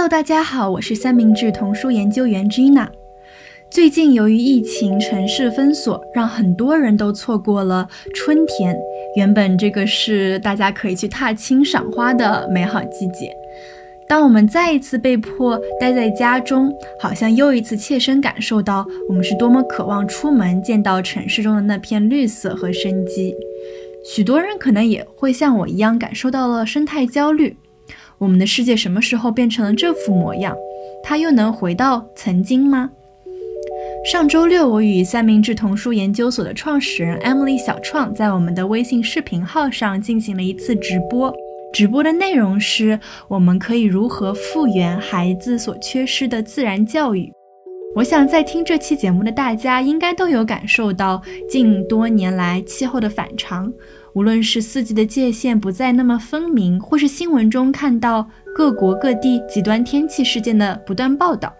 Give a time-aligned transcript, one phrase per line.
[0.00, 2.88] Hello，大家好，我是三明治童书研究员 Gina。
[3.70, 8.74] 最近由于疫情、城市封锁，让很多人都错过了春天。
[9.14, 13.30] 原本这个是大家可以去踏青赏花的美好季节。
[14.08, 23.34] 当我们再一次被迫待在家中，好像又一次切身感受到我们是多么渴望出门，见到城市中的那片绿色和生机。
[24.02, 27.54] 许多人可能也会像我一样感受到了生态焦虑。
[28.20, 30.54] 我们的世界什么时候变成了这副模样？
[31.02, 32.90] 它又能回到曾经吗？
[34.12, 41.34] 上周六，我与三明治童书研究所的创始人 Emily 小创在我们的微信视频号上进行了一次直播。
[41.72, 47.32] 直播的内容是我们可以如何复原孩子所缺失的自然教育。
[47.96, 53.72] 我想在听这期节目的大家应该都有感受到近多年来气候的反常。
[54.14, 61.54] 无论是四季的界限不再那么分明，或是新闻中看到各国各地极端天气事件的不断报道，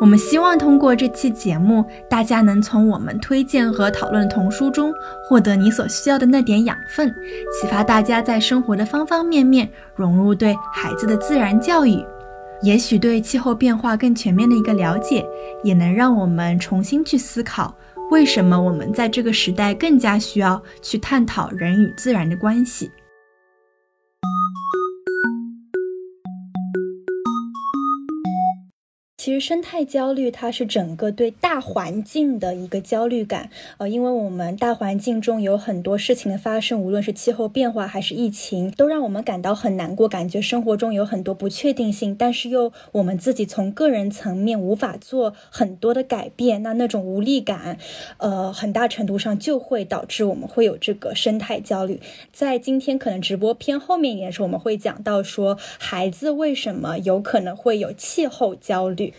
[0.00, 4.90] 我们希望通过这期节目，大家能从我们推荐和讨论的童书中
[5.28, 7.14] 获得你所需要的那点养分，
[7.52, 12.02] 启发大家在生活的方方面面融入对孩子的自然教育。
[12.62, 15.24] 也许对气候变化更全面的一个了解，
[15.64, 17.74] 也能让我们重新去思考。
[18.10, 22.90] 为什么我们在这个时代更加需要去探讨人与自然的关系？
[29.20, 33.50] 其实生态焦虑，它是整个对大环境的一个焦虑感。
[33.76, 42.16] 呃，因为我们大环境中有很多事情的发生，无论是气候变化还是疫情，都让我们感到很难过，感觉生活中有很多不确定性。
[42.18, 47.76] 但是又我们自己从个人层面无法做很多的改变，那那种无力感，
[48.16, 52.00] 呃，很大程度上就会导致我们会有这个生态焦虑。
[52.32, 59.09] 在今天可能直播偏后面一点时候，我们会讲到说，孩子为什么有可能会有气候焦虑。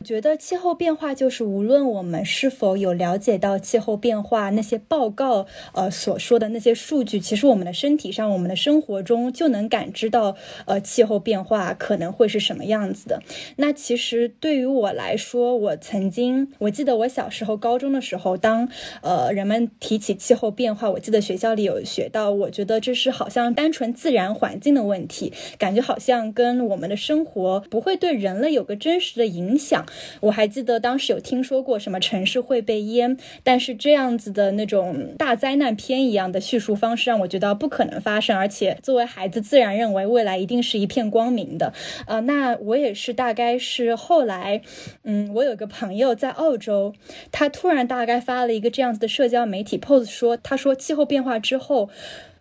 [0.00, 13.22] 我觉得气候变化就是无论我们是否有了解到气候变化那些报告，呃所说的那些数据，其实我们的身体上、我们的生活中就能感知到，呃，气候变化可能会是什么样子的。
[13.56, 18.70] 那其实对于我来说，我曾经我记得我小时候高中的时候，当
[19.02, 29.84] 呃人们提起气候变化，我记得学校里有学到，我觉得这是好像单纯自然环境的问题，感觉好像跟我们的生活不会对人类有个真实的影响。
[30.20, 41.72] 我还记得当时有听说过什么城市会被淹，但是这样子的那种大灾难片一样的叙述方式让我觉得不可能发生，而且作为孩子自然认为未来一定是一片光明的。
[42.06, 44.62] 呃，那我也是大概是后来，
[45.04, 46.94] 嗯，我有个朋友在澳洲，
[47.30, 51.88] 他突然大概发了一个这样子的社交媒体 post 说，他说气候变化之后，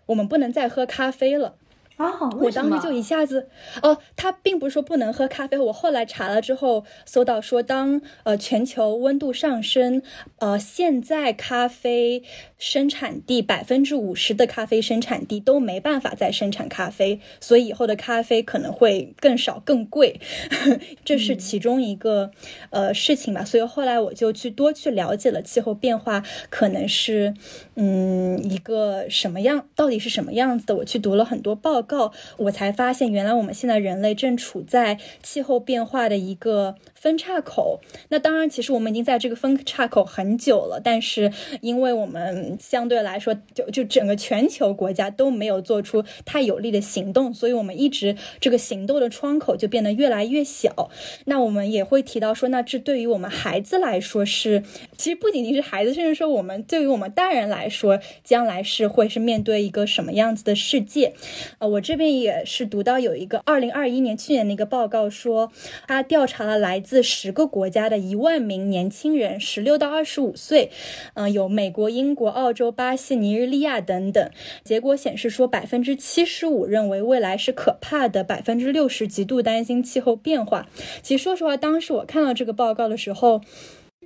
[0.08, 1.56] 我们不能再喝咖啡了。
[2.00, 2.08] 啊，
[2.40, 3.50] 我当时就一下子，
[3.82, 5.58] 哦，他并不是说不能喝咖啡。
[5.58, 10.02] 我后来查了之后，搜到说，当呃全球温度上升，
[10.38, 12.24] 呃，现在咖啡
[12.58, 20.22] 生产地百分之五十的咖啡生产地都没办法再生产咖啡，所以以后的咖啡可能会更少、更贵，
[21.04, 22.32] 这是其中一个
[22.70, 23.44] 呃事情吧。
[23.44, 27.34] 所以后来我就去多去了解了气候变化可能是
[27.76, 30.78] 嗯一个什么样，到底是什么样子的。
[30.78, 31.84] 我去读了很多报。
[31.90, 37.80] 告，我才发现，原来我们现在人类正处在气候变化的一个分岔口。
[38.10, 50.90] 那当然，其实我们已经在这个分岔口很久了，但是因为我们相对来说，就就整个全球国家都没有做出太有力的行动，所以我们一直这个行动的窗口就变得越来越小。
[51.26, 54.64] 那我们也会提到说，那这对于我们孩子来说是，
[54.98, 61.14] 其实不仅仅是孩子，甚至说我们对于我们大人来说，将来是会是面对一个什么样子的世界？
[61.60, 65.52] 呃，我这边也是读到有一个二零二一年去年的一个报告，说
[65.88, 70.72] 他调查了来自十个国家的一万名年轻人，十六到二十五岁，
[71.14, 74.32] 嗯，有美国、英国、澳洲、巴西、尼日利亚等等。
[74.64, 80.68] 结果显示说，百分之七十五认为未来是可怕的，百分之六十极度担心气候变化。
[81.04, 83.42] 其实说实话，当时我看到这个报告的时候，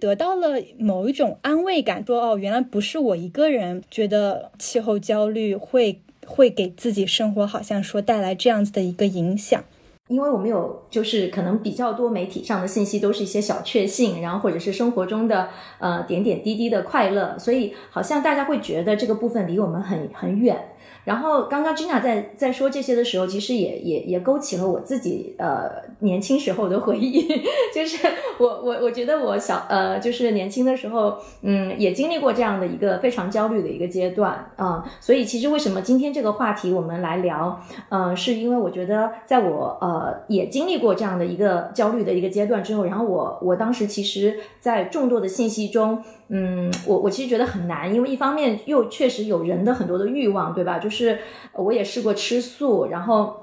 [0.01, 6.01] 得到了某一种安慰感，说哦，原来不是我一个人觉得气候焦虑会。
[6.25, 9.65] 会给自己生活好像说带来这样子的一个影响，
[10.13, 15.49] 因为我们有就是可能比较多媒体上的信息都是一些小确幸，然后或者是生活中的
[15.79, 20.72] 呃点点滴滴的快乐，所以好像大家会觉得这个部分离我们很很远。
[21.05, 25.69] 然后刚刚 Gina 在在说这些的时候，其实也也也勾起了我自己呃
[25.99, 27.27] 年轻时候的回忆，
[27.75, 27.97] 就是
[28.39, 37.59] 我我我觉得我小呃就是年轻的时候，嗯，也经历过这样的一个非常焦虑的一个阶段啊，所以其实为什么今天这个话题我们来聊，
[37.89, 46.01] 呃，是因为我觉得在我呃也经历过这样的一个焦虑的一个阶段之后，然后我我当时其实，在众多的信息中。
[46.29, 50.79] 嗯，我我其实觉得很难，因为一方面又确实有人的很多的欲望，对吧？
[50.79, 51.19] 就是
[51.53, 53.42] 我也试过吃素，然后。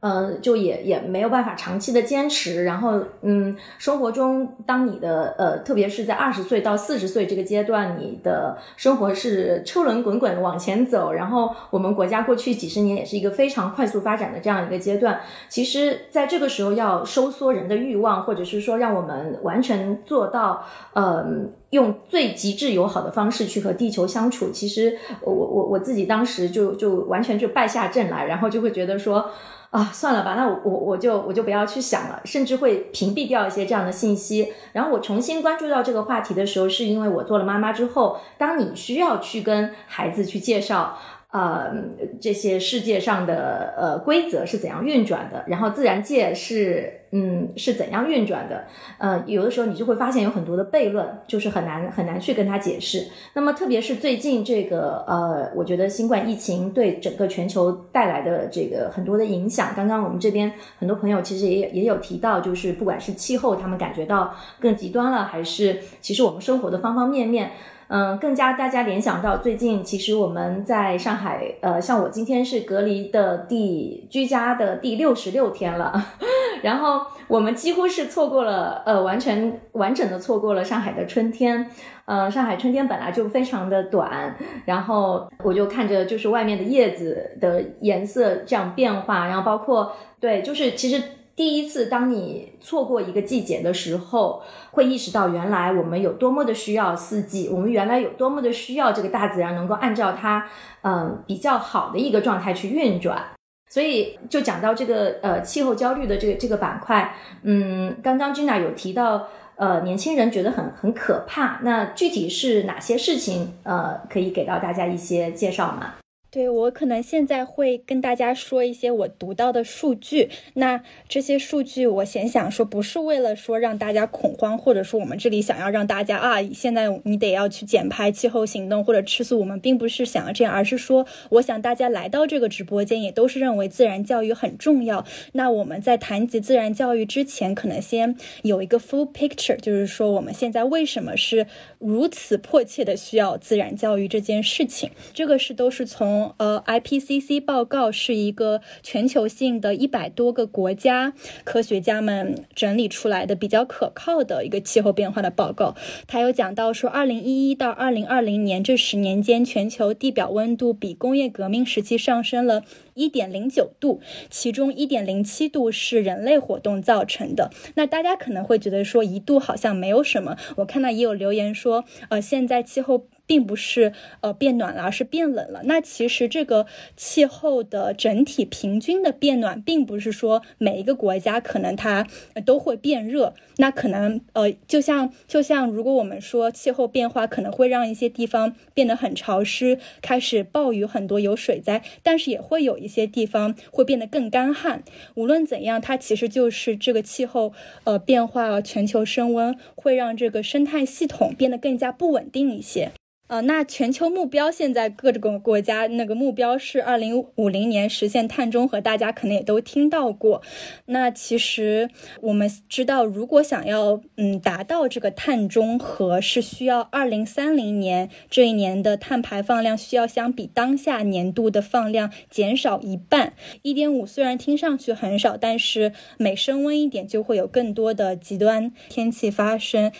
[0.00, 15.20] 呃，就也也没有办法长期的坚持，然后嗯，生活中当你的呃，特别是在二十岁到四十岁这个阶段，你的生活是车轮滚滚往前走，然后我们国家过去几十年也是一个非常快速发展的这样一个阶段。
[15.48, 29.30] 其实，在这个时候要收缩人的欲望，或者是说让我们完全做到嗯，用最极致友好的方式去和地球相处，其实我我我自己当时就就完全就败下阵来，然后就会觉得说。
[29.76, 34.50] 啊，算了吧，那我我我就我就不要去想了，甚至会屏蔽掉一些这样的信息。
[34.72, 40.98] 然后我重新关注到这个话题的时候，是因为我做了妈妈之后，当你需要去跟孩子去介绍。
[41.36, 41.70] 呃，
[42.18, 45.44] 这些世界上的呃规则是怎样运转的？
[45.46, 48.64] 然后自然界是嗯是怎样运转的？
[48.96, 53.08] 呃，有的时候你就会发现有很多的悖论，就是很难很难去跟他解释。
[53.34, 67.50] 那么特别是最近这个呃，我觉得新冠疫情对整个全球带来的这个很多的影响，刚刚我们这边很多朋友其实也也有提到，就是不管是气候，他们感觉到更极端了，还是其实我们生活的方方面面。
[67.88, 75.92] 嗯，更加大家联想到最近，其实我们在上海，呃，像我今天是隔离的第居家的第六十六天了，
[76.62, 81.70] 然后我们几乎是错过了，呃，完全完整的错过了上海的春天。
[82.06, 91.02] 呃，上海春天本来就非常的短，然后我就看着就是外面的叶子的颜色这样变化，然后包括对，就是其实。
[91.36, 100.48] 第一次，当你错过一个季节的时候，会意识到原来我们有多么的需要四季，我们原来有多么的需要这个大自然能够按照它，
[100.80, 103.22] 嗯，比较好的一个状态去运转。
[103.68, 111.60] 所以，就讲到这个呃气候焦虑的这个这个板块，嗯，刚刚 Gina 有提到，呃，年轻人觉得很很可怕。
[111.62, 113.52] 那具体是哪些事情？
[113.64, 115.96] 呃，可以给到大家一些介绍吗？
[116.28, 135.06] 对我可能现在会跟大家说一些我读到的数据，那这些数据我先想说，不是为了说让大家恐慌，或者说我们这里想要让大家啊，现在你得要去减排、气候行动或者吃素，我们并不是想要这样，而是说，我想大家来到这个直播间也都是认为自然教育很重要。
[135.32, 141.46] 那我们在谈及自然教育之前，可能先有一个 full picture，就是说我们现在为什么是
[141.78, 146.15] 如此迫切的需要自然教育这件事情，这个是都是从。
[146.38, 151.12] 呃，IPCC 报告是一个全球性的一百多个国家
[151.44, 155.74] 科学家们整理出来的比较可靠的一个气候变化的报告。
[156.06, 162.62] 它有讲到说，二零一一到二零二零年这十年间，全球地表温度比工业革命时期上升了
[162.94, 167.50] 一点零九度，其中一点零七度是人类活动造成的。
[167.74, 170.36] 那大家可能会觉得说，一度好像没有什么。
[170.56, 173.06] 我看到也有留言说，呃，现在气候。
[173.26, 175.62] 并不是呃变暖了，而是变冷了。
[175.64, 182.06] 那其实这个气候的整体平均的变暖，并不是说每一个国家可能它
[182.44, 183.34] 都会变热。
[183.58, 194.84] 那可能呃，就像就像如果我们说气候变化可能会让一些地方变得很潮湿，开始暴雨很多，有水灾，但是也会有一些地方会变得更干旱。
[195.14, 202.92] 无论怎样，它其实就是这个气候呃变化，全球升温会让这个生态系统变得更加不稳定一些。
[203.28, 210.42] 呃，那全球目标现在各个国家那个目标是二零五零年实现碳中和，大家可能也都听到过。
[210.86, 211.90] 那其实
[212.20, 223.32] 我们知道，如果想要嗯达到这个碳中和，是需要二零三零年这一年的碳排放量需要相比当下年度的放量减少一半。
[223.62, 229.90] 一点五虽然听上去很少，但是每升温一点就会有更多的极端天气发生。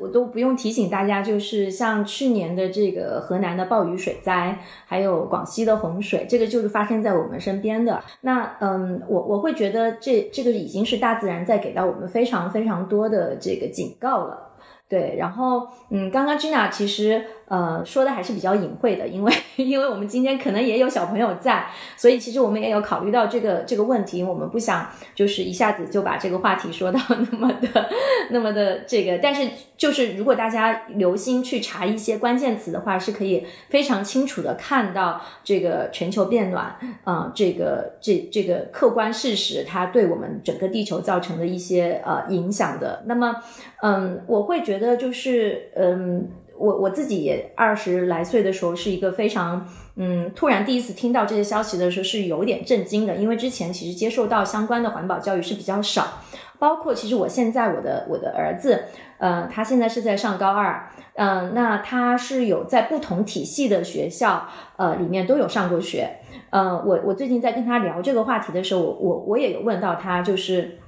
[0.00, 8.02] 我都不用提醒大家，就是像去年的这个河南的暴雨水灾，还有广西的洪水，这个就是发生在我们身边的。
[8.22, 14.46] 那嗯，我我会觉得这这个已经是大自然在给到我们非常非常多的这个警告了。
[14.88, 21.66] 对，然后嗯，刚刚 Gina 其实呃，说的还是比较隐晦的，因为因为我们今天可能也有小朋友在，
[21.96, 27.90] 所以其实我们也有考虑到这个这个问题，我们不想就是一下子就把这个话题说到那么的
[28.30, 43.02] 那么的这个，但是就是如果大家留心去查一些关键词的话，是可以非常清楚的看到这个全球变暖啊，这个这这个客观事实，它对我们整个地球造成的一些呃影响的。
[43.06, 43.34] 那么，
[43.82, 46.30] 嗯，我会觉得就是嗯。
[46.60, 56.20] 我我自己也二十来岁的时候，是一个非常嗯，突然第一次听到这些消息的时候，是有点震惊的，因为之前其实接受到相关的环保教育是比较少，
[56.58, 58.84] 包括其实我现在我的我的儿子，
[59.18, 66.18] 呃，他现在是在上高二，嗯，那他是有在不同体系的学校，呃，里面都有上过学，
[66.50, 70.79] 嗯，我我最近在跟他聊这个话题的时候，我我我也有问到他，就是。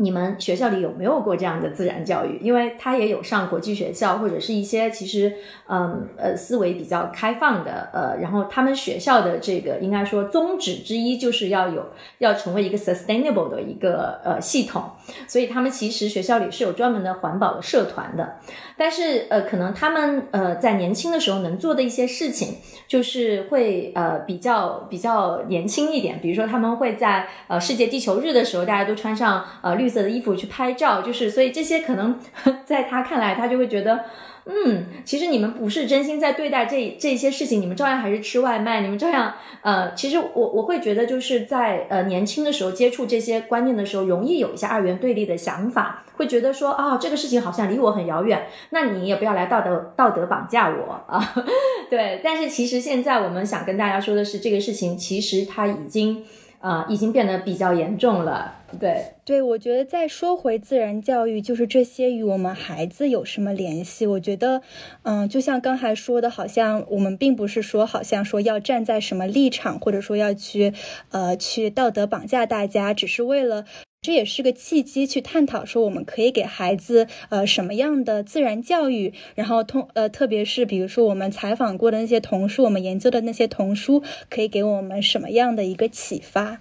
[0.00, 2.38] 你们学校里有没有过这样的自然教育？
[2.40, 5.30] 因为他也有上国际学校，或者是一些其实，
[5.68, 11.84] 嗯呃，思维比较开放的，呃，然后他们学校的这个应该说宗旨之一就是要有
[12.16, 14.82] 要成为一个 sustainable 的一个呃系统，
[15.28, 18.38] 所以他们其实学校里是有专门的环保的社团的。
[18.78, 22.54] 但是呃，可能他们呃在年轻的时候能做的一些事情，
[22.88, 29.89] 就是会呃比较比较年轻一点，比如说他们会在呃世界地球日的时候，大家都穿上呃绿。
[29.90, 32.18] 色的衣服去拍照，就是所以这些可能
[32.64, 34.04] 在他看来，他就会觉得，
[34.46, 51.34] 嗯，其实你们不是真心在对待这这些事情，你们照样还是吃外卖，你们照样呃，其实我我会觉得就是在呃年轻的时候接触这些观念的时候，容易有一些二元对立的想法，会觉得说啊，这个事情好像离我很遥远，那你也不要来道德道德绑架我啊，
[51.90, 52.20] 对。
[52.22, 56.24] 但是其实现在我们想跟大家说的是，这个事情其实它已经。
[56.60, 58.54] 啊，已经变得比较严重了。
[58.78, 64.06] 对对，我觉得再说回自然教育，就是这些与我们孩子有什么联系？
[64.06, 64.62] 我觉得，
[65.02, 70.72] 嗯，就像刚才说的，好像我们并不是说，好像说要站在什么立场，或者说要去，
[71.10, 73.64] 呃，去道德绑架大家，只是为了。
[74.02, 86.60] 这也是个契机，去探讨说我们可以给孩子呃什么样的自然教育，然后通呃特别是比如说我们采访过的那些童书，我们研究的那些童书，可以给我们什么样的一个启发？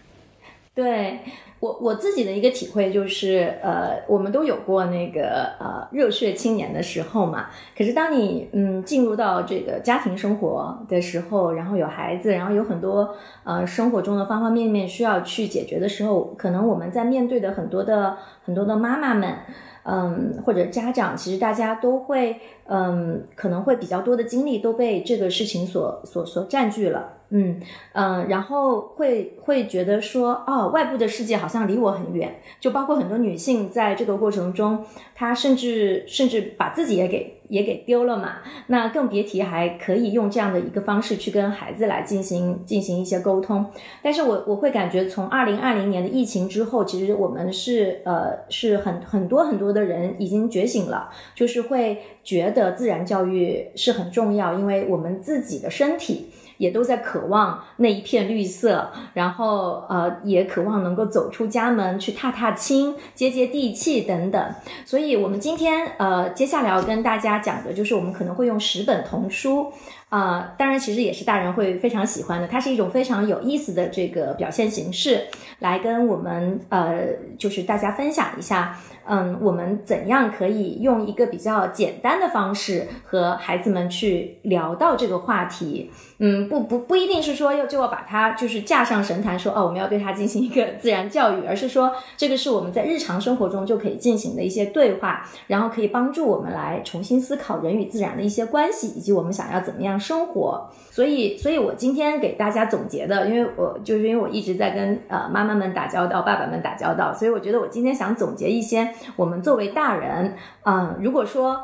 [0.75, 1.19] 对。
[1.59, 7.47] 我我自己的一个体会就是，呃，我们都有过那个呃热血青年的时候嘛。
[7.77, 19.35] 可是当你嗯进入到这个家庭生活的时候，然后有孩子，然后有很多呃生活中的方方面面需要去解决的时候，可能我们在面对的很多的很多的妈妈们。
[19.83, 22.35] 嗯，或者家长，其实大家都会，
[22.67, 27.59] 嗯，可能会比较多的精力都被这个事情所所所占据了，嗯
[27.93, 37.35] 嗯，然后会会觉得说，哦，外部的世界好像离我很远，就包括很多女性在这个过程中，她甚至甚至把自己也给。
[37.49, 43.65] 也给丢了嘛，那更别提还可以用这样的一个方式去跟孩子来进行进行一些沟通。
[44.03, 56.29] 但是我我会感觉，从二零二零年的疫情之后，其实我们是呃是很很多很多的人已经觉醒了，就是会觉得自然教育是很重要，因为我们自己的身体。
[56.59, 64.55] 也都在渴望那一片绿色，然后呃，也渴望能够走出家门去踏踏青、接接地气等等。
[64.85, 69.71] 所以，我们今天呃，接下来要跟大家讲的就是，我们可能会用十本童书
[70.09, 75.27] 啊，当然其实也是大人会非常喜欢的，它是一种非常有意思的这个表现形式，
[75.59, 78.77] 来跟我们呃，就是大家分享一下。
[79.09, 85.89] 嗯，我们怎样可以用一个比较简单的方式和孩子们去聊到这个话题？
[86.19, 100.69] 嗯，不不不一定是说要就要把它就是架上神坛说哦，我们要对它进行一个自然教育，而是说这个是我们在日常生活中就可以进行的一些对话，然后可以帮助我们来重新思考人与自然的一些关系，以及我们想要怎么样生活。
[100.91, 108.93] 所以，所以我今天给大家总结的，因为我就是因为我一直在跟呃妈妈们打交道，爸爸们打交道，所以我觉得我今天想总结一些。
[109.15, 111.63] 我们作为大人，嗯，如果说，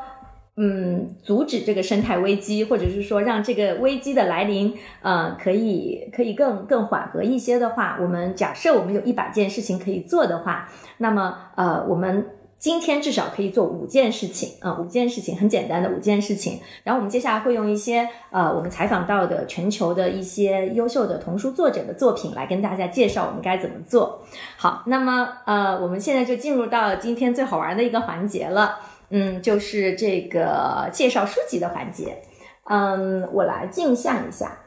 [0.56, 12.26] 嗯，阻止这个生态危机，或者是说让这个危机的来临，嗯，可以可以更更缓和一些的话，我们假设我们有一百件事情可以做的话，那么，呃，我们。
[12.58, 16.58] 今天至少可以做五件事情啊，五件事情很简单的五件事情。
[16.82, 24.22] 然后我们接下来会用一些呃，我们采访到的全球的一些优秀的童书作者的作品来跟大家介绍我们该怎么做。
[24.56, 28.78] 好，那么呃，我们现在就进入到今天最好玩的一个环节了，
[29.10, 32.22] 嗯，就是这个介绍书籍的环节。
[32.64, 34.58] 嗯，我来镜像一下，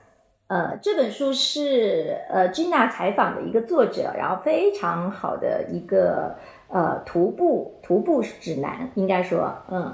[0.48, 6.36] 呃，这本书是呃 Gina 采访的一个作者，然后非常好的一个。
[6.70, 9.92] 呃，徒步徒步指南应该说，嗯，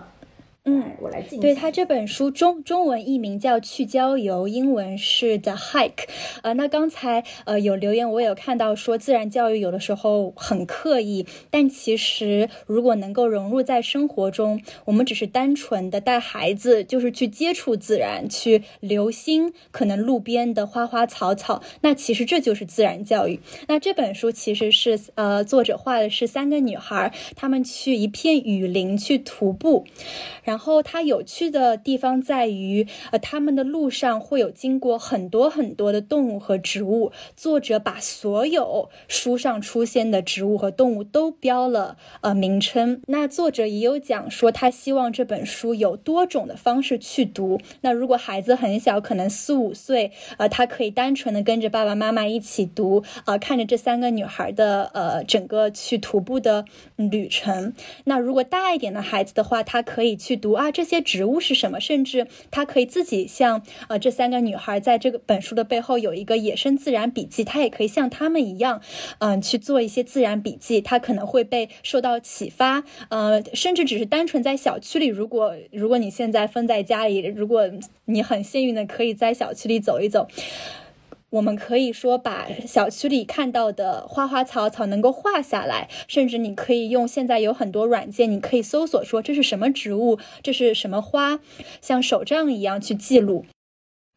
[0.67, 1.39] 嗯，我来进。
[1.39, 6.05] 对他这本书中中文译名叫《去郊游》，英文是 The Hike。
[6.41, 23.39] 呃，那刚才呃有留言，我有看到说自然教育有的时候很刻意，但其实如果能够融入在生活中，我们只是单纯的带孩子就是去接触自然，去留心可能路边的花花草草，那其实这就是自然教育。
[23.67, 29.85] 那这本书其实是呃作者画的是三个女孩，她们去一片雨林去徒步，
[30.43, 37.11] 然然后它有趣的地方在于，呃，他们的路上会有经过很多很多的动物和植物。
[37.35, 43.01] 作者把所有书上出现的植物和动物都标了呃名称。
[43.07, 47.59] 那作者也有讲说，他希望这本书有多种的方式去读。
[47.81, 56.63] 那如果孩子很小，可能四五岁，呃，他可以单纯的跟着爸爸妈妈一起读，啊，看着这三个女孩的呃整个去徒步的
[56.95, 57.73] 旅程。
[58.05, 60.39] 那如果大一点的孩子的话，他可以去。
[60.45, 61.79] 读啊，这些植物是什么？
[61.79, 68.79] 甚至他可以自己像呃这三个女孩在这个本书的背后有一个野生自然笔记，他也可以像他们一样，
[69.17, 70.79] 嗯，去做一些自然笔记。
[70.79, 77.67] 他可能会被受到启发，呃，甚至只是单纯在小区里，如果如果你现在分在家里，如果
[78.05, 80.27] 你很幸运的可以在小区里走一走。
[81.35, 91.39] 我们可以说把小区里看到的花花草草能够画下来，甚至你可以用现在有很多软件，你可以搜索说这是什么植物，这是什么花，
[91.81, 93.45] 像手账一样去记录。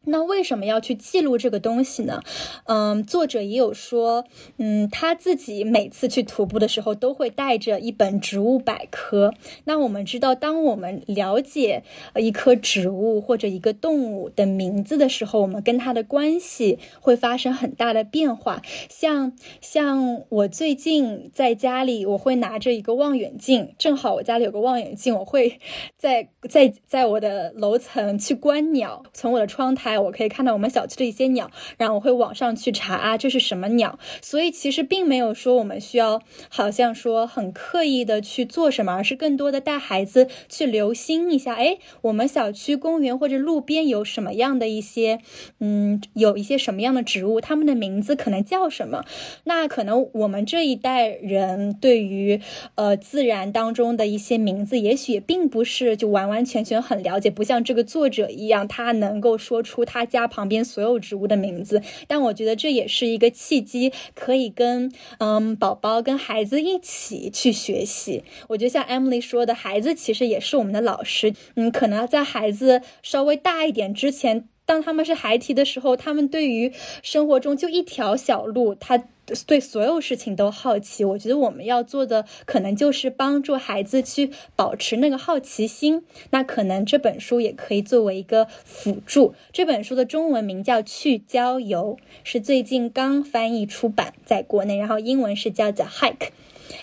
[0.09, 2.21] 那为什么要去记录这个东西呢？
[2.65, 4.25] 嗯，作者也有说，
[4.57, 9.33] 嗯，他自己每次去徒步的时候都会带着一本植物百科。
[9.65, 11.83] 那我们知道，当我们了解
[12.15, 18.61] 一棵植物或者一个动物的名字的时候，我们跟它的关系会发生很大的变化。
[18.89, 25.59] 像像我最近在家里，我会拿着一个望远镜，正好我家里有个望远镜，我会
[25.97, 29.98] 在在在我的楼层去观鸟，从我的窗台。
[30.01, 33.97] 我可以看到我们小区的一些鸟，然后我会网上去查啊，这是什么鸟？
[34.21, 45.19] 所以其实并没有说我们需要好像说很刻意的去做什么，而是更多的带孩子去留心一下，哎，我们小区公园或者路边有什么样的一些，
[45.59, 49.03] 嗯，有一些什么样的植物，它们的名字可能叫什么？
[49.45, 52.39] 那可能我们这一代人对于
[52.75, 59.79] 呃自然当中的一些名字，也许也并不是就完完全全很了解，不像这个作者一样，他能够说出。
[59.89, 68.23] 他家旁边所有植物的名字，但我觉得这也是一个契机，可以跟嗯宝宝跟孩子一起去学习。
[68.49, 71.33] 我觉得像 Emily 说的，孩子其实也是我们的老师。
[71.55, 74.47] 嗯，可能在孩子稍微大一点之前。
[74.69, 79.03] 当他们是孩提的时候，他们对于生活中就一条小路，他
[79.47, 81.03] 对所有事情都好奇。
[81.03, 86.05] 我觉得我们要做的可能就是帮助孩子去保持那个好奇心。
[86.29, 89.33] 那可能这本书也可以作为一个辅助。
[89.51, 96.29] 这本书的中文名叫《去郊游》，是最近刚翻译出版在国内，然后英文是叫 The Hike。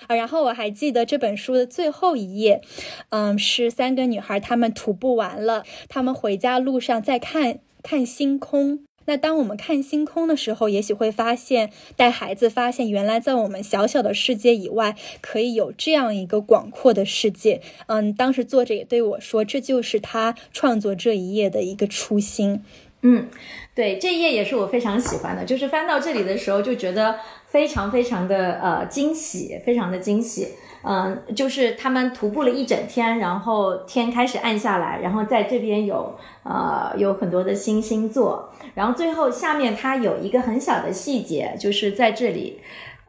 [0.09, 2.61] 啊，然后我还记得这本书的最后一页，
[3.11, 7.61] 嗯，是三个女孩，她们徒步完了，她们回家路上在看。
[7.87, 8.81] 看星空。
[9.05, 17.63] 那当我们看星空的时候，也许会发现，带孩子发现，原来在我们小小的世界以外，可以有这样一个广阔的世界。
[17.87, 22.65] 嗯，当时作者也对我说，这就是他创作这一页的一个初心。
[23.03, 23.29] 嗯，
[23.77, 30.49] 对，这一页也是我非常喜欢的，就是翻到这里的时候，就觉得非常非常的呃惊喜，非常的惊喜。
[30.83, 42.61] 嗯，就是他们徒步了一整天，然后天开始暗下来，然后在这边有呃有很多的星星座，然后最后下面它有一个很小的细节，就是在这里，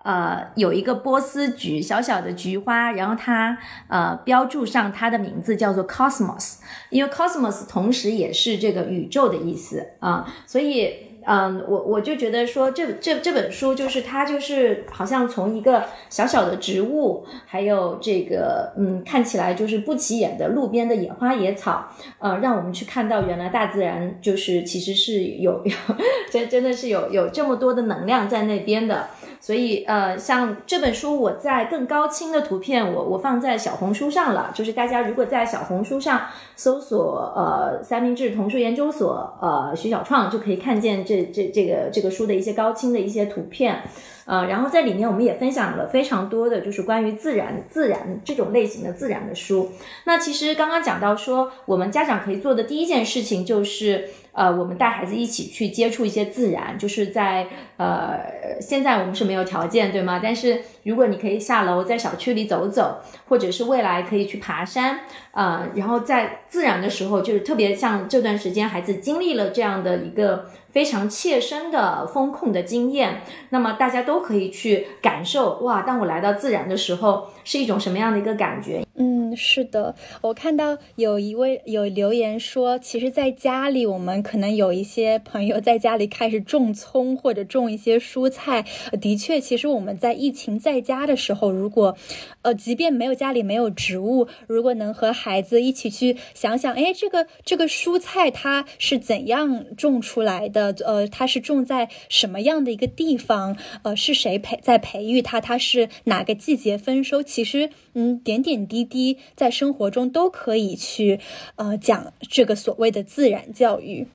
[0.04, 6.58] 呃有一个波斯菊，小小的菊花，然后它呃标注上它的名字叫做 cosmos，
[6.90, 11.07] 因为 cosmos 同时也是这个宇宙的意思啊，所以。
[11.30, 25.74] 嗯，我我就觉得说这这这本书就是它就是好像从一个小小的植物，还有这个嗯看起来就是不起眼的路边的野花野草，呃，让我们去看到原来大自然就是其实是有有
[26.32, 29.08] 真真的是有有这么多的能量在那边的。
[29.40, 36.22] 所以呃，像这本书我在更高清的图片我我放在小红书上了，就是大家如果在小红书上
[36.56, 41.18] 搜索呃三明治童书研究所呃徐小创就可以看见这。
[41.34, 43.84] 这这个这个书的一些高清的一些图片，
[44.26, 49.72] 呃，然后在里面我们也分享了非常多的就是关于自然、自然这种类型的自然的书。
[50.06, 54.10] 那其实刚刚讲到说，我们家长可以做的第一件事情就是。
[54.38, 57.48] 呃，我们带孩子一起去接触一些自然，就是在
[57.78, 58.20] 呃，
[58.62, 60.20] 现在我们是没有条件，对吗？
[60.22, 65.00] 但是如果你可以下楼在小区里走走，或者是未来可以去爬山，
[65.32, 78.87] 呃，然后在自然的时候，就是特别像这段时间孩子经历了这样的一个非常切身的风控的经验，那么大家都可以去感受哇，当我来到自然的时候是一种什么样的一个感觉？
[79.00, 88.66] 嗯，是的，我看到有一位有留言说，其实，在家里我们可能有一些朋友在家里开始种葱或者种一些蔬菜。
[89.00, 91.96] 的确，其实我们在疫情在家的时候，如果，
[92.42, 100.76] 呃，即便没有家里没有植物，如果能和孩子一起去想想，哎，这个这个蔬菜它是怎样种出来的？
[100.84, 103.56] 呃，它是种在什么样的一个地方？
[103.84, 105.40] 呃，是谁培在培育它？
[105.40, 107.22] 它是哪个季节丰收？
[107.22, 108.84] 其实，嗯，点点滴。
[108.84, 111.20] 滴在生活中都可以去，
[111.56, 114.08] 呃，讲这个所谓的自然教育。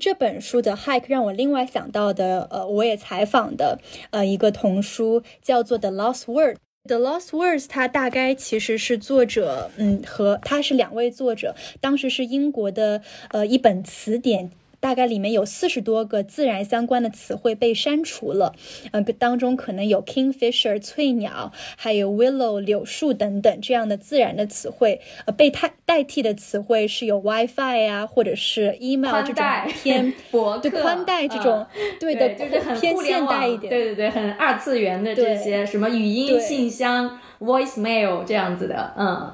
[0.00, 6.58] 这本书的 hike 让我另外想到的，呃，我也采访的，呃，一个童书叫做 The Lost Word。
[6.84, 14.52] The Lost Words，它大概其实是作者，嗯，和他是两位作者，当时是英国的，呃，一本词典。
[14.80, 18.54] 大概里面有四十多个自然相关的词汇被删除了，
[18.92, 29.44] 呃，当中可能有 kingfisher 翠鸟，还有 willow 柳树等等这样的自然的词汇，呃，被代代替的词汇是有 WiFi 呀，或者是 email 这种
[29.82, 30.14] 偏
[30.62, 31.66] 对宽带 这种，
[31.98, 39.32] 对的，就是很偏现代一点，对对对，很二次元的这些什么语音信箱 voicemail 这样子的，嗯。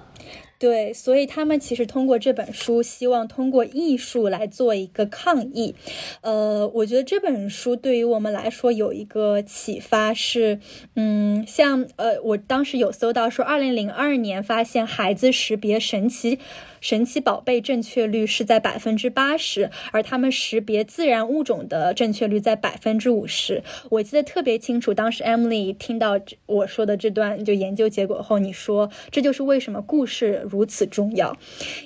[0.59, 5.75] 对，所以他们其实通过这本书，希望通过艺术来做一个抗议。
[6.23, 10.61] 呃，我觉得这本书对于我们来说有一个启发是，
[10.97, 16.39] 嗯，像呃，我当时有搜到说，二零零二年发现孩子识别神奇。
[16.85, 23.63] 神奇宝贝正确率是在百分之八十，而他们识别自然物种的正确率在百分之五十。
[23.89, 31.35] 我记得特别清楚，当时 Emily 听到我说的这段就研究结果后，你说这就是为什么故事如此重要，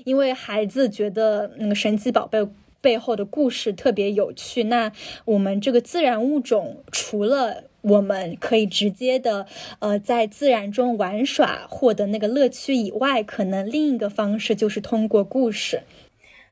[0.05, 2.45] 因为孩子觉得那个神奇宝贝
[2.81, 4.65] 背后的故事特别有趣。
[4.65, 4.91] 那
[5.25, 9.47] 我们这个自然物种除了我们可以直接的，
[9.79, 15.83] 呃，在自然中玩耍，获得那个乐趣以外，可能另一个方式就是通过故事。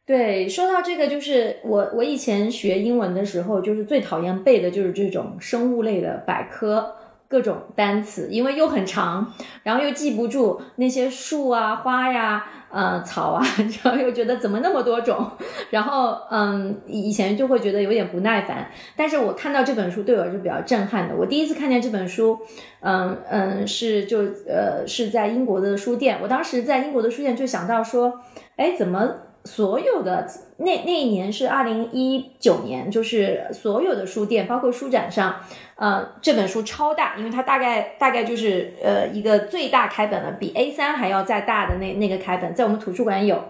[0.04, 6.94] 对，说到这个，就是我我以前学英文的时候，就是最讨厌背的就是这种生物类的百科。
[7.28, 13.44] 各种单词，因为又很长，然后又记不住那些树啊、花呀、呃、草啊，
[13.82, 15.28] 然后又觉得怎么那么多种，
[15.70, 18.70] 然后嗯，以前就会觉得有点不耐烦。
[18.96, 21.16] 但是我看到这本书，对我是比较震撼的。
[21.16, 22.38] 我第一次看见这本书，
[22.80, 26.18] 嗯嗯，是就呃是在英国的书店。
[26.22, 28.20] 我当时在英国的书店就想到说，
[28.56, 29.25] 哎，怎么？
[29.46, 30.26] 所有的
[30.58, 35.36] 那那一年是二零一九年，就是所有的书店，包括书展上，
[35.76, 43.42] 呃，这本书超大，因为它大概大概就是呃一个最大开本了，比 A 三还要再大的那那个开本，在我们图书馆有。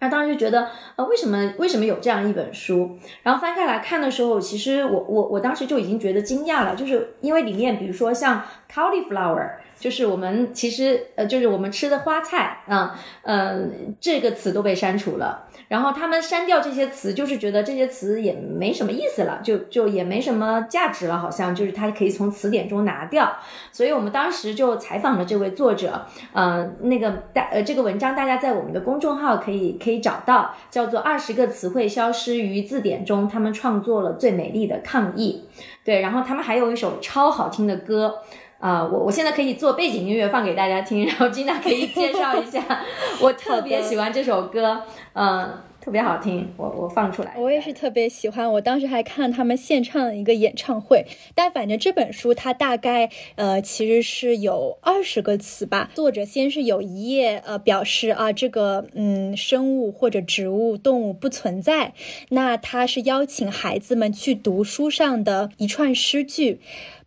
[0.00, 2.96] 那当时就觉得，呃，为什么为什么有这样一本书？
[3.22, 9.50] 然后翻开来看的时候，其实我我我当时就已经觉得惊讶了，就是因为里面比如说像 cauliflower。
[9.78, 15.44] 就是我们其实呃，就是我们吃的花菜啊，嗯，这个词都被删除了。
[15.68, 23.36] 然后他们删掉这些词，就是觉得这些词也没什么意思了，就就也没什么价值了，好像就是它可以从词典中拿掉。
[23.70, 35.44] 所以我们当时就采访了这位作者，嗯，那个大呃这个文章大家在我们的公众号可以可以找到，叫做《二十个词汇消失于字典中》，他们创作了最美丽的抗议。
[35.84, 38.14] 对，然后他们还有一首超好听的歌。
[38.58, 42.84] 啊，我我现在可以做背景音乐放给大家听，然后金娜可以介绍一下，
[43.22, 45.48] 我特别喜欢这首歌，嗯，
[45.80, 47.34] 特别好听，我我放出来。
[47.36, 51.06] 我也是特别喜欢，我当时还看他们现唱的一个演唱会。
[51.36, 55.90] 但反正这本书它大概呃其实是有二十个词吧。
[55.94, 61.94] 作者先是有一页呃表示啊这个嗯生物或者植物动物不存在，
[62.30, 66.58] 那他是邀请孩子们去读书上的一串诗句。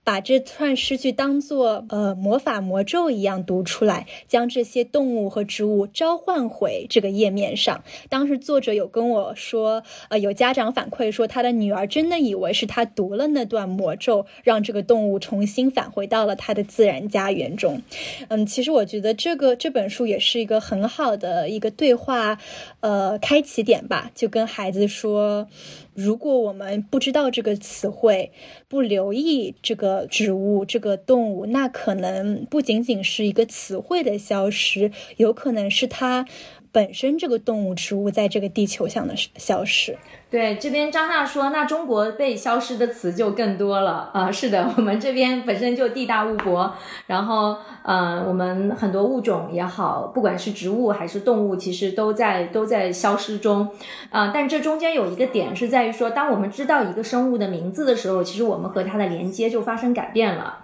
[0.03, 7.83] 把这串诗句当做呃魔法魔咒一样读出来，将这些动物和植物召唤回这个页面上。
[8.09, 17.81] 当时作者有跟我说，呃，有家长反馈说，他的女儿真的以为是他读了那段魔咒，让这个动物重新返回到了他的自然家园中。
[18.29, 22.39] 嗯，其实我觉得这个这本书也是一个很好的一个对话，
[22.79, 25.47] 呃，开启点吧，就跟孩子说。
[25.93, 28.31] 如果我们不知道这个词汇，
[28.67, 36.25] 不留意这个植物、这个动物，那可能不仅仅是一个词汇的消失，有可能是它
[36.71, 39.97] 本身这个动物、植物在这个地球上的消失。
[40.31, 44.31] 对，这边张娜说，那中国被消失的词就更多了啊。
[44.31, 46.73] 是的， 我们这边本身就地大物博，
[47.07, 53.67] 然后呃，我们很多物种也好，不管是植物还是动物，其实都在都在消失中
[54.09, 54.31] 啊。
[54.33, 60.59] 但这中间有一个点是在于说，当我们知道一个生物的名字的时候，其实我们和它的连接就发生改变了。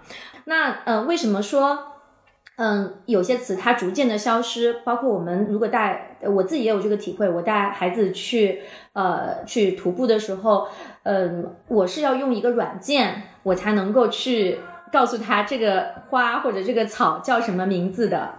[0.46, 1.97] 那呃，为什么说？
[2.58, 8.62] 嗯，有些词它逐渐的消失，包括我们如果带我自己也有这个体会，我带孩子去
[8.94, 10.66] 呃去徒步的时候，
[11.04, 14.58] 嗯，我是要用一个软件，我才能够去
[14.90, 18.34] 告诉他这个花或者这个草叫什么名字的。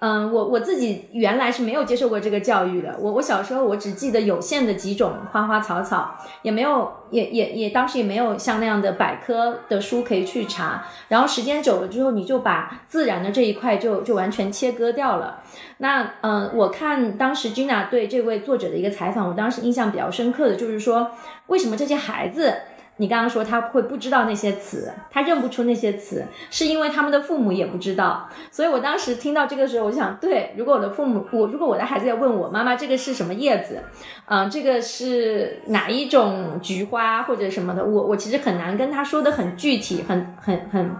[0.00, 2.96] 嗯，我我自己原来是没有接受过这个教育的。
[2.98, 10.82] 我我小时候我只记得有限的几种花花草草，也没有也也也当时也没有像那样的百科的书可以去查。
[11.08, 15.42] 然后时间久了之后，你就把自然的这一块就就完全切割掉了。
[15.78, 21.10] 那嗯，我看当时 Gina 对这位作者的一个采访，我当时印象比较深刻的就是说，
[21.48, 22.54] 为什么这些孩子。
[23.00, 28.28] 你刚刚说他会不知道那些词，他认不出那些词，是因为他们的父母也不知道。
[28.50, 33.82] 所以我当时听到这个时候，我就想，对，如果我的父母，我如果我的孩子要问我妈妈这个是什么叶子，
[34.26, 40.90] 嗯，这个是哪一种菊花或者什么的，我我其实很难跟他说的很具体，很很很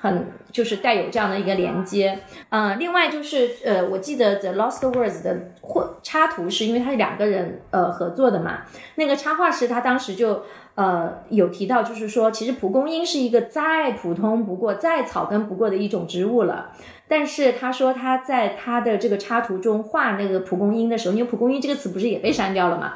[0.00, 2.18] 很就是带有这样的一个连接。
[2.50, 8.58] 嗯，另外就是呃，我记得 The Lost Words 的或插图是因为他是两个人呃合作的嘛，
[8.94, 10.42] 那个插画师他当时就。
[10.74, 16.72] 呃，有提到就是说，其实蒲公英是一个再普通不过、再草根不过的一种植物了。
[17.06, 22.94] 但是他说他在他的这个插图中画那个蒲公英的时候，因为蒲公英这个词不是也被删掉了嘛？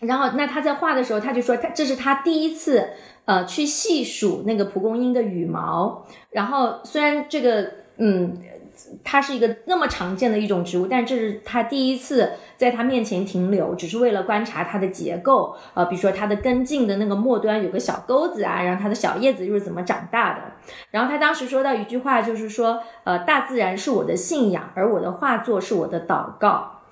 [0.00, 2.86] 然后那他在画的时候，他就说他这是他第一次
[3.26, 6.06] 呃去细数那个蒲公英的羽毛。
[6.30, 8.36] 然后虽然这个嗯。
[9.02, 20.42] 它是一个那么常见的一种植物，但这是他第一次在他面前停留，只是为了观察它的结构，呃，比如说它的根茎的那个末端有个小钩子啊，然后它的小叶子又是怎么长大的。
[20.90, 26.82] 然后他当时说到一句话，就是说，呃，大自然是我的信仰，而我的画作是我的祷告。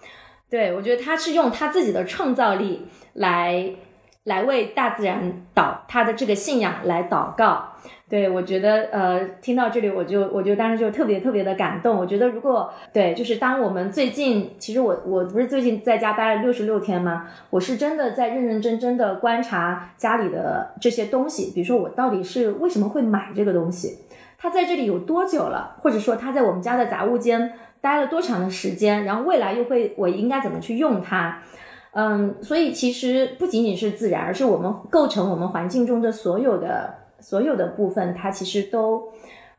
[0.48, 3.74] 对我觉得他是用他自己的创造力来
[4.24, 7.70] 来为大自然祷他的这个信仰来祷告。
[8.06, 11.96] 对，我觉得，呃，听到这里，我就，我就当时就特别特别的感动。
[11.96, 17.26] 我觉得，如果对，就是当我们最近，其实我我不是最近在家待了六十六天吗？
[17.50, 23.98] 我是真的在认认真真的观察家里的这些东西，比如说我到底是为什么会买这个东西，
[24.38, 31.42] 它在这里有多久了，或者说它在我们家的杂物间待了多长的时间，然后未来又会我应该怎么去用它？
[31.94, 37.02] 嗯，所以其实不仅仅是自然，而是我们构成我们环境中的所有的。
[37.20, 39.02] 所有的部分，它其实都，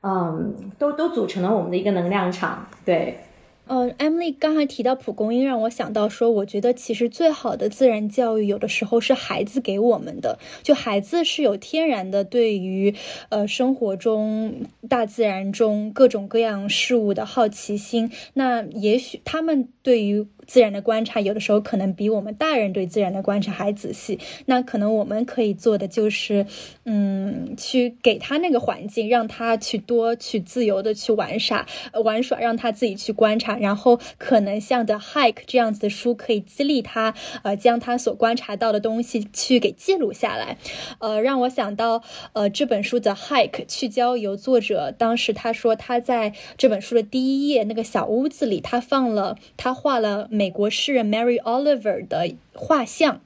[0.03, 3.17] 嗯，都都组成了我们的一个能量场，对。
[3.65, 10.37] 呃，Emily 刚才提到蒲公英，让我想到说，我觉得其实最好的自然教育，有的时候是孩子给我们的。
[10.61, 12.93] 就孩子是有天然的对于
[13.29, 14.53] 呃生活中
[14.87, 20.27] 大自然中各种各样事物的好奇心，那也许他们对于。
[20.45, 24.19] 自然的观察有的时候可能比我们大人对自然的观察还仔细。
[24.45, 26.45] 那可能我们可以做的就是，
[26.85, 31.65] 嗯，去给他那个环境，让他去多去自由的去玩耍，
[32.03, 33.57] 玩耍，让他自己去观察。
[33.57, 40.57] 然后可能像《The Hike》这样子的书可以激励他，呃，将他所观察到的东西去给记录下来。
[40.99, 42.03] 呃，让我想到，
[42.33, 50.29] 呃，这本书《的 Hike》去郊游，作者当时他说他在这本书的第一页那个小屋子里，他放了，他画了。
[50.35, 53.21] 美国诗人 Mary Oliver 的画像，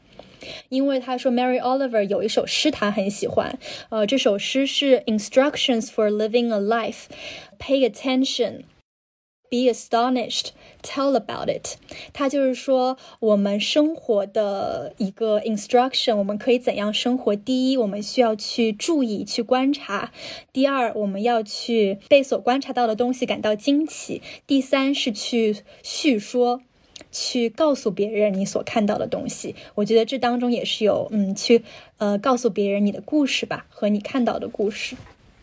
[0.70, 3.58] 因为他说 Mary Oliver 有一首诗他很喜欢，
[3.90, 7.06] 呃，这首诗是 Instructions for Living a Life。
[7.60, 8.64] Pay attention,
[9.50, 11.76] be astonished, tell about it。
[12.14, 17.36] 它就是说我们生活的一个 instruction，我们可以怎样生活？
[17.36, 20.12] 第一，我们需要去注意、去观察；
[20.54, 26.62] 第二，我们要去被所观察到的东西感到惊奇；第三是去叙说。
[27.12, 31.64] 去告诉别人你所看到的东西，我觉得这当中也是有，嗯，去
[31.98, 34.96] 呃告诉别人你的故事吧，和你看到的故事。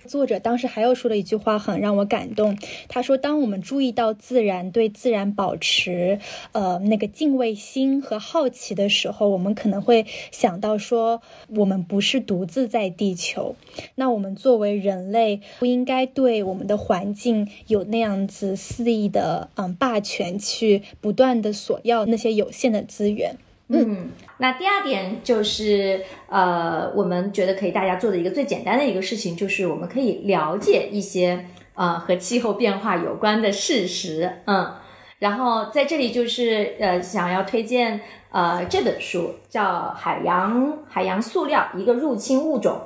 [0.07, 2.57] 作者当时还有说了一句话，很让我感动。
[2.89, 6.19] 他说：“当我们注意到自然，对自然保持
[6.53, 13.57] 呃那个敬畏心和好奇的时候，我们可能会想到说，我们不是独自在地球。
[13.97, 23.37] 那我们作为人类，不应该对我们的环境有那样子肆意的嗯霸权，去不断的索要那些有限的资源。”
[23.69, 34.43] 嗯，那第二点就是呃，我们觉得可以大家做的一个最简单的一个事情，就是我们可以了解一些呃和气候变化有关的事实。
[34.47, 34.75] 嗯，
[35.19, 38.01] 然后在这里就是呃想要推荐
[38.31, 39.63] 呃这本书，叫
[39.95, 42.81] 《海洋海洋塑料：一个入侵物种》。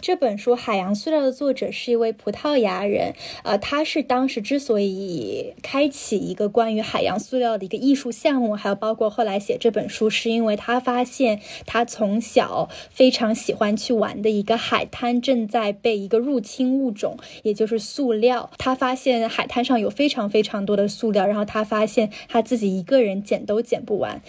[0.00, 18.50] 这本书《海洋塑料》的作者是一位葡萄牙人，呃，他是当时之所以开启一个关于海洋塑料的一个艺术项目，还有包括后来写这本书，是因为他发现他从小非常喜欢去玩的一个海滩正在被一个入侵物种，也就是塑料。
[18.58, 24.20] 他发现海滩上有非常非常多的塑料，然后他发现他自己一个人捡都捡不完，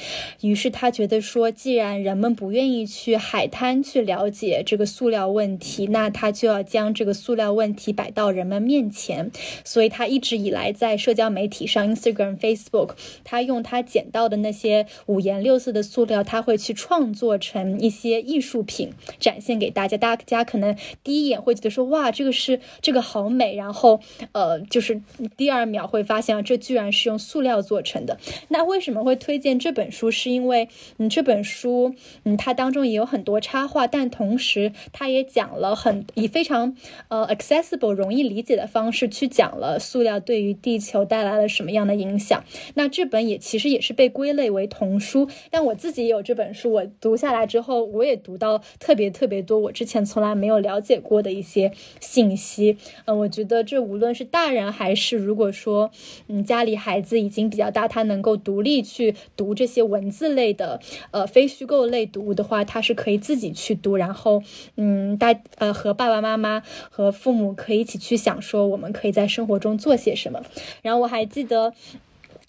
[0.41, 9.29] 于是他觉得说，既然人们不愿意去海滩去了解这个塑料问，问题，那他就要将这个塑料问题摆到人们面前，
[9.63, 12.91] 所以他一直以来在社交媒体上，Instagram、Facebook，
[13.23, 19.97] 他用他捡到的那些五颜六色的塑料，他会去创作成一些艺术品，展现给大家。
[19.97, 23.99] 大家可能第一眼会觉得说，哇，这个是这个好美，然后
[24.31, 25.01] 呃，就是
[25.35, 28.17] 第二秒会发现啊这居然是用塑料做成的。
[28.47, 30.09] 那为什么会推荐这本书？
[30.09, 31.93] 是因为嗯，这本书
[32.23, 35.38] 嗯，它当中也有很多插画，但同时它也讲。
[35.39, 36.75] 讲了很以非常
[37.07, 42.43] 呃 accessible 容易理解的方式去讲了塑料对于地球带来了什么样的影响。
[42.73, 51.71] 那这本也其实也是被归类为童书，但我自己也有这本书，我读下来之后，我也读到特别特别多我之前从来没有了解过的一些
[52.01, 52.75] 信息。
[53.05, 55.89] 嗯，我觉得这无论是大人还是如果说
[56.27, 64.43] 嗯家里孩子已经比较大，他能够独立去读这些文字类的呃非虚构类读物的话，他是可以自己去读，然后
[64.75, 65.28] 嗯大。
[65.57, 70.41] 呃，和爸爸妈妈和父母可以一起去想说，我们可以在生活中做些什么。
[70.81, 71.73] 然后我还记得。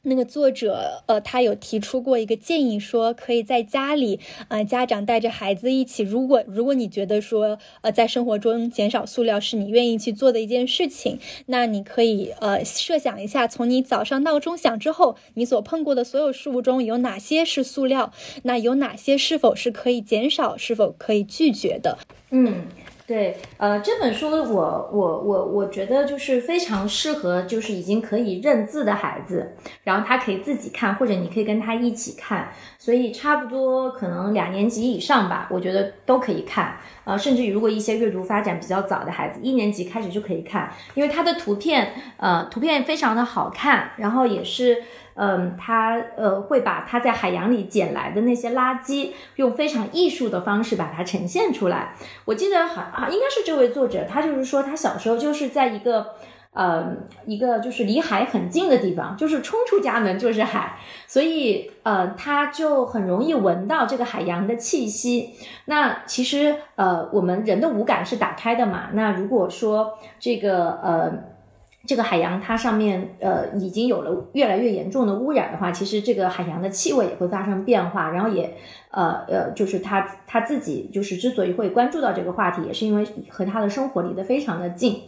[0.03, 6.03] 那个作者，呃，他有提出过一个建议，说可以在家里，呃，家长带着孩子一起。
[6.03, 18.13] 如果如果你觉得说，呃，在生活中减少塑料是你愿意去做的一件事情，那你可以，呃，设想一下，从你早上闹钟响之后，你所碰过的所有事物中有哪些是塑料？
[18.45, 20.57] 那有哪些是否是可以减少？
[20.57, 21.99] 是否可以拒绝的？
[22.31, 22.65] 嗯。
[23.11, 44.85] 对，呃，这本书我我我我觉得就是非常适合，就是已经可以认字的孩子，然后他可以自己看，或者你可以跟他一起看，所以差不多可能两年级以上吧，我觉得都可以看，呃，甚至于如果一些阅读发展比较早的孩子，一年级开始就可以看，因为它的图片，呃，图片非常的好看，然后也是。
[45.23, 51.95] 嗯，他呃会把他在海洋里捡来的那些垃圾，用非常艺术的方式把它呈现出来。
[52.25, 56.07] 我记得好啊，应该是这位作者，他就是说他小时候就是在一个
[56.55, 65.35] 呃一个就是离海很近的地方，就是冲出家门就是海，所以呃他就很容易闻到这个海洋的气息。
[65.67, 71.30] 那其实呃我们人的五感是打开的嘛，那如果说这个呃。
[71.87, 78.55] 这个海洋它上面呃已经有了越来越严重的污染的话，其实这个海洋的气味也会发生变化，然后也
[78.91, 85.03] 呃呃就是他他自己就是之所以会关注到这个话题，也是因为和他的生活离得非常的近。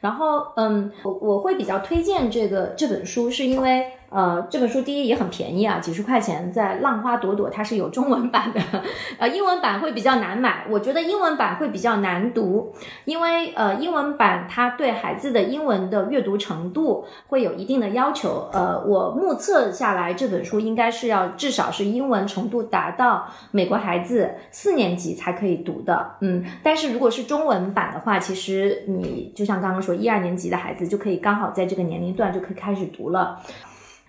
[0.00, 3.86] 然后嗯我我会比较推荐这个这本书，是因为。
[4.08, 8.60] 呃，这本书第一也很便宜啊，几十块钱，在浪花朵朵它是有中文版的，
[9.18, 12.72] 呃，英文版会比较难买，我觉得英文版会比较难读，
[13.04, 33.40] 因为呃，英文版它对孩子的英文的阅读程度会有一定的要求，呃，我目测下来这本书应该是要至少是英文程度达到美国孩子四年级才可以读的，嗯，但是如果是中文版的话，其实你就像刚刚说一二年级的孩子就可以刚好在这个年龄段就可以开始读了。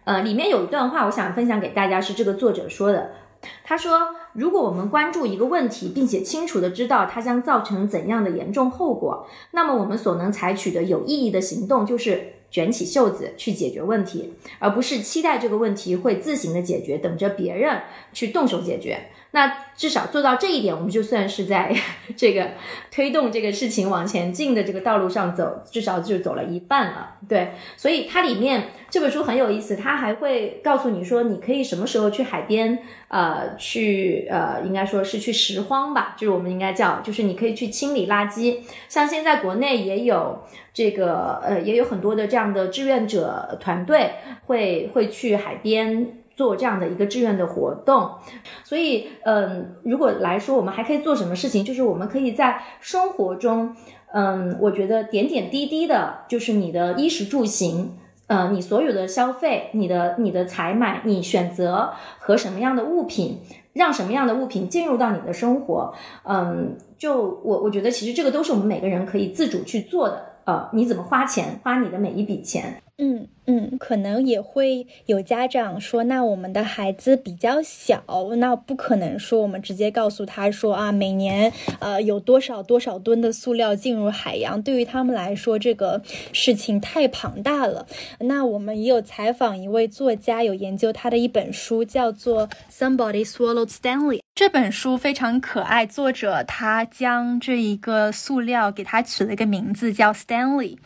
[0.07, 3.11] 呃，里面有一段话，我想分享给大家，是这个作者说的。
[3.65, 17.81] 他说：“如果我们关注一个问题，并且清楚的知道它将造成怎样的严重后果，那么我们所能采取的有意义的行动就是卷起袖子去解决问题，而不是期待这个问题会自行的解决，等着别人
[18.13, 21.71] 去动手解决。”那至少做到这一点，我们就算是在
[22.15, 22.49] 这个
[22.89, 27.11] 推动这个事情往前进的这个道路上走，至少就走了一半了。
[27.29, 38.61] 对，所以它里面这本书很有意思，它还会告诉你说，你可以什么时候去海边，呃，去呃，应该说是去拾荒吧，就是我们应该叫，就是你可以去清理垃圾。
[38.89, 40.41] 像现在国内也有
[40.73, 44.13] 这个，呃，也有很多的这样的志愿者团队
[44.47, 46.23] 会会去海边。
[46.37, 48.11] 做这样的一个志愿的活动，
[48.63, 51.65] 所以，嗯，如果来说，我们还可以做什么事情？
[51.65, 53.75] 就是我们可以在生活中，
[54.13, 57.97] 嗯，我觉得点点滴滴的，就是你的衣食住行，
[58.27, 63.39] 呃，你所有的消费，你的你的采买，你选择和什么样的物品。
[63.73, 70.25] 让什么样的物品进入到你的生活，嗯，就我我觉得其实这个都是我们每个人可以自主去做的。
[70.47, 72.81] 呃，你怎么花钱，花你的每一笔钱？
[72.99, 78.01] 嗯嗯，可能也会有家长说，那我们的孩子比较小，
[78.37, 87.85] 那不可能说我们直接告诉他说啊，每年呃有多少多少吨的塑料进入海洋，对于他们来说这个事情太庞大了。
[88.21, 94.19] 那我们也有采访一位作家，有研究他的一本书，叫做《Somebody Swallowed Stanley》。
[94.37, 100.77] 这本书非常可爱，作者他将这一个塑料给他取了一个名字叫 Stanley。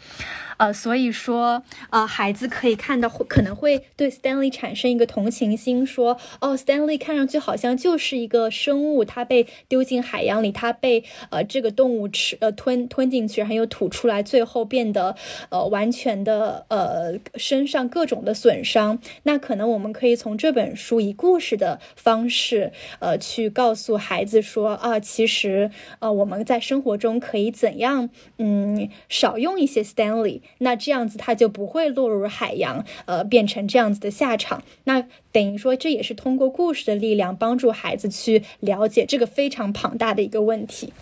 [0.62, 15.16] 呃，所以说，呃，孩子可以看到，可能会对 Stanley 产生一个同情心，说，哦，Stanley 看上去好像就是一个生物，它被丢进海洋里，它被呃这个动物吃，呃吞吞进去，然后又吐出来，最后变得
[15.50, 19.00] 呃完全的呃身上各种的损伤。
[19.24, 30.42] 那可能我们可以从这本书以故事的方式，呃，去告诉孩子说，啊，其实呃我们在生活中可以怎样，嗯，少用一些 Stanley。
[30.60, 34.62] 那这样子他就不会落入海洋，呃，变成这样子的下场。
[34.84, 40.94] 那等于说，这也是通过故事的力量，帮助孩子去了解这个非常庞大的一个问题。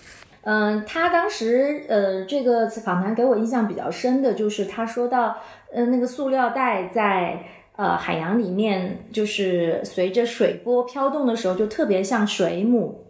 [0.43, 5.35] 嗯，他当时呃，这个访谈给我印象比较深的就是他说到，
[5.73, 7.43] 呃，那个塑料袋在
[7.75, 13.05] 呃海洋里面，就是随着水波飘动的时候，就特别像水母。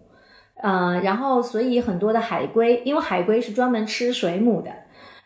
[0.62, 4.72] 嗯，然后所以很多的海龟，因为海龟是专门吃水母的。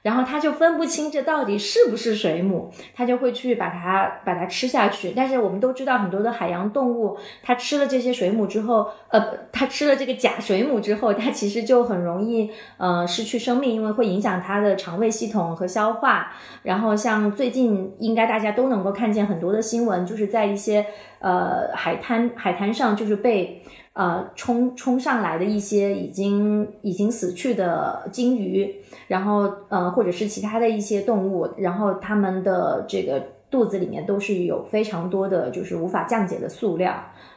[0.04, 5.14] 然后他就分不清这到底是不是水母，他就会去把它把它吃下去。
[5.16, 16.32] 但是我们都知道，很多的海洋动物，它吃了这些水母之后，呃，它吃了这个假水母之后，它其实就很容易呃失去生命，因为会影响它的肠胃系统和消化。
[16.64, 20.86] 然后像最近应该大家都能够看见很多的新闻，就是在一些
[21.20, 23.64] 呃海滩海滩上，就是被。
[23.94, 28.76] 呃，冲冲上来的一些已经已经死去的鲸鱼，
[29.08, 33.22] 然后呃，或者是其他的一些动物，然后它们的这个
[33.52, 36.94] 肚子里面都是有非常多的就是无法降解的塑料，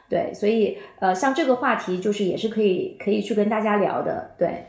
[0.09, 4.67] 对，所以呃，像这个话题就是也是可以可以去跟大家聊的，对。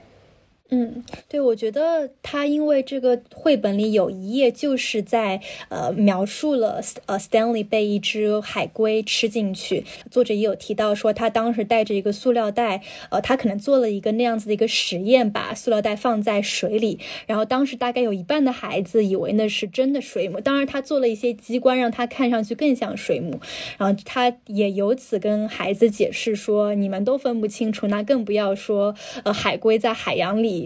[0.70, 5.40] 嗯，对，我觉得他因为这个绘本里有一页就是在
[5.70, 23.40] 呃描述了呃 Stanley 被一只海龟吃进去，作者也有提到说他当时带着一个塑料袋，呃，他可能做了一个那样子的一个实验，把塑料袋放在水里，然后当时大概有一半的孩子以为那是真的水母，当然他做了一些机关让它看上去更像水母，
[23.78, 28.94] 然后他也由此跟孩子解释说，你们都分不清楚，那更不要说
[29.24, 30.57] 呃海龟在海洋里。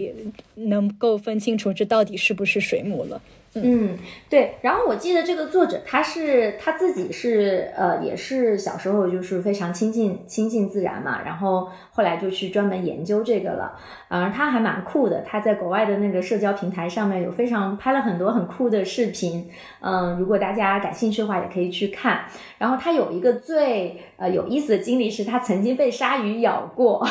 [0.54, 3.20] 能够分清楚这到底是不是水母了。
[3.54, 3.98] 嗯，
[4.30, 4.54] 对。
[4.62, 13.78] 然后我记得这个作者他是他自己是呃也是小时候就是非常亲近亲近自然嘛，然后后来就去专门研究这个了。
[14.08, 19.46] 嗯，他还蛮酷的，他在国外的那个社交平台上面有非常拍了很多很酷的视频。
[19.80, 22.24] 嗯，如果大家感兴趣的话，也可以去看。
[22.56, 27.06] 然后他有一个最呃有意思的经历是，他曾经被鲨鱼咬过。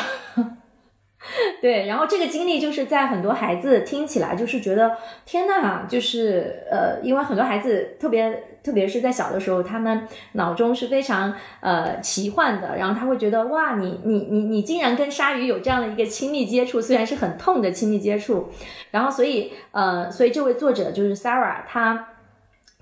[1.62, 18.48] 对，然后这个经历就是在很多孩子听起来就是觉得天呐，就是呃，因为很多孩子特别特别是在小的时候，他们脑中是非常呃奇幻的，然后他会觉得哇，你你你你竟然跟鲨鱼有这样的一个亲密接触，虽然是很痛的亲密接触，
[18.90, 22.08] 然后所以呃，所以这位作者就是 Sarah，他。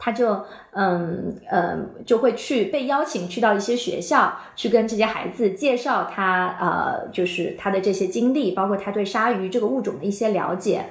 [0.02, 10.86] 他就嗯嗯就会去被邀请去到一些学校去跟这些孩子介绍他呃就是他的这些经历，包括他对鲨鱼这个物种的一些了解，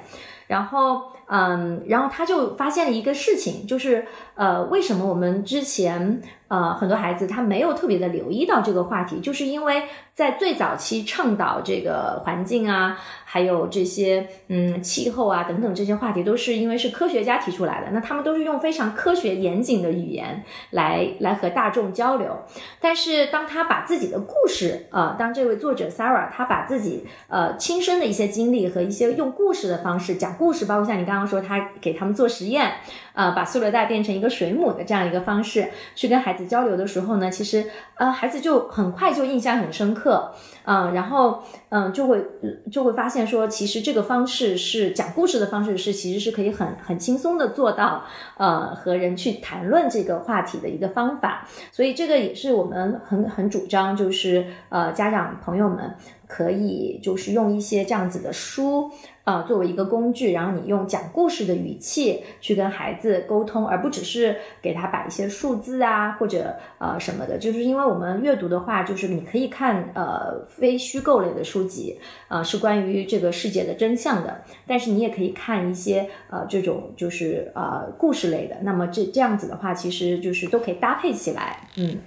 [0.45, 4.05] 然后嗯然后他就发现了一个事情，就是
[4.36, 9.84] 呃为什么我们之前呃很多孩子他没有特别的留意到这个话题，就是因为。
[10.19, 17.91] 在最早期倡导这个环境啊，还有这些嗯气候啊等等这些话题，都是因为是科学家提出来的。
[17.91, 22.38] 那他们都是用非常科学严谨的语言来来和大众交流。
[22.82, 32.72] 但是当他把自己的故事，呃，当这位作者 Sarah 他把自己呃亲身的一些经历和一些用故事的方式讲故事，包括像你刚刚说他给他们做实验，
[33.13, 37.65] 呃，把塑料袋变成一个水母的这样一个方式去跟孩子交流的时候呢，其实
[37.95, 40.34] 呃孩子就很快就印象很深刻。
[40.72, 42.24] 嗯，然后，嗯，就会
[42.72, 48.03] 就会发现说，其实这个方式是讲故事的方式，是其实是可以很很轻松的做到，
[48.38, 51.47] 呃，和人去谈论这个话题的一个方法。
[51.72, 55.95] 所以这个也是我们很很主张，就是呃，家长朋友们
[56.28, 58.91] 可以就是用一些这样子的书。
[59.26, 67.38] 呃，作为一个工具，然后你用讲故事的语气去跟孩子沟通，而不只是给他摆一些数字啊，或者呃什么的。
[67.38, 71.97] 就是因为我们阅读的话，就是你可以看呃非虚构类的书籍，
[72.28, 78.57] 呃是关于这个世界的真相的，但是你也可以看一些呃这种就是呃故事类的。
[78.62, 81.97] 那么这这样子的话，其实就是都可以搭配起来，嗯。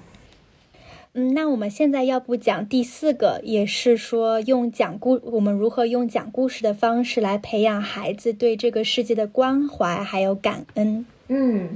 [1.15, 11.05] 嗯，那我们现在要不讲第四个，也是说用讲故，我们如何用讲故事的方式来培养孩子对这个世界的关怀还有感恩。
[11.29, 11.69] 嗯，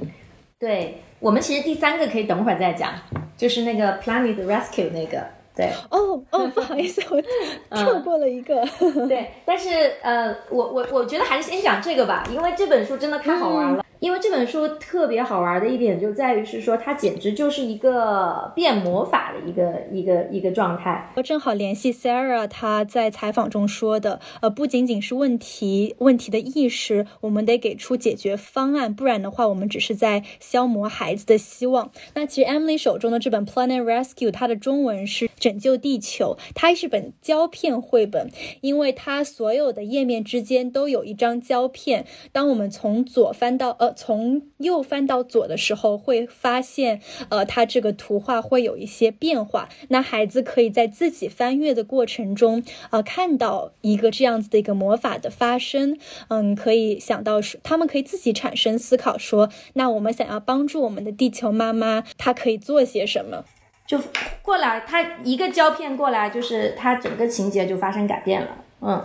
[0.59, 2.95] 对，我们其实第三个可以等会儿再讲，
[3.37, 5.36] 就是那个 Planet Rescue 那个。
[5.57, 7.21] 对，哦哦，不好意思，我
[7.75, 8.63] 错过了一个。
[9.09, 13.83] 对，但是呃，我我我觉得还是先讲这个吧，因为这本书真的太好玩了。
[13.99, 21.13] 因为这本书特别好玩的一点就在于是说，它简直就是一个变魔法的一个一个一个状态。
[21.17, 31.91] 我正好联系 Sarah，她在采访中说的，呃，不仅仅是问题问题的意识，我们得给出解决方案，不然的话，我们只是在消磨孩子的希望。
[32.13, 38.31] 那其实 Emily 手中的这本 Planet Rescue，它的中文是拯救地球，它是本胶片绘本，
[38.61, 43.86] 因为它所有的页面之间都有一张胶片，当我们从左翻到呃。
[43.93, 49.69] 从右翻到左的时候，会发现，呃，它这个图画会有一些变化。
[49.89, 55.99] 那孩子可以在自己翻阅的过程中，呃，看到一个这样子的一个魔法的发生。
[56.29, 63.45] 嗯，可以想到说，他们可以自己产生思考，说，那我们想要帮助我们的地球妈妈，她可以做些什么？
[63.87, 64.01] 就
[64.43, 68.49] 过来，他一个胶片过来，就是他整个情节就发生改变了。
[68.81, 69.05] 嗯。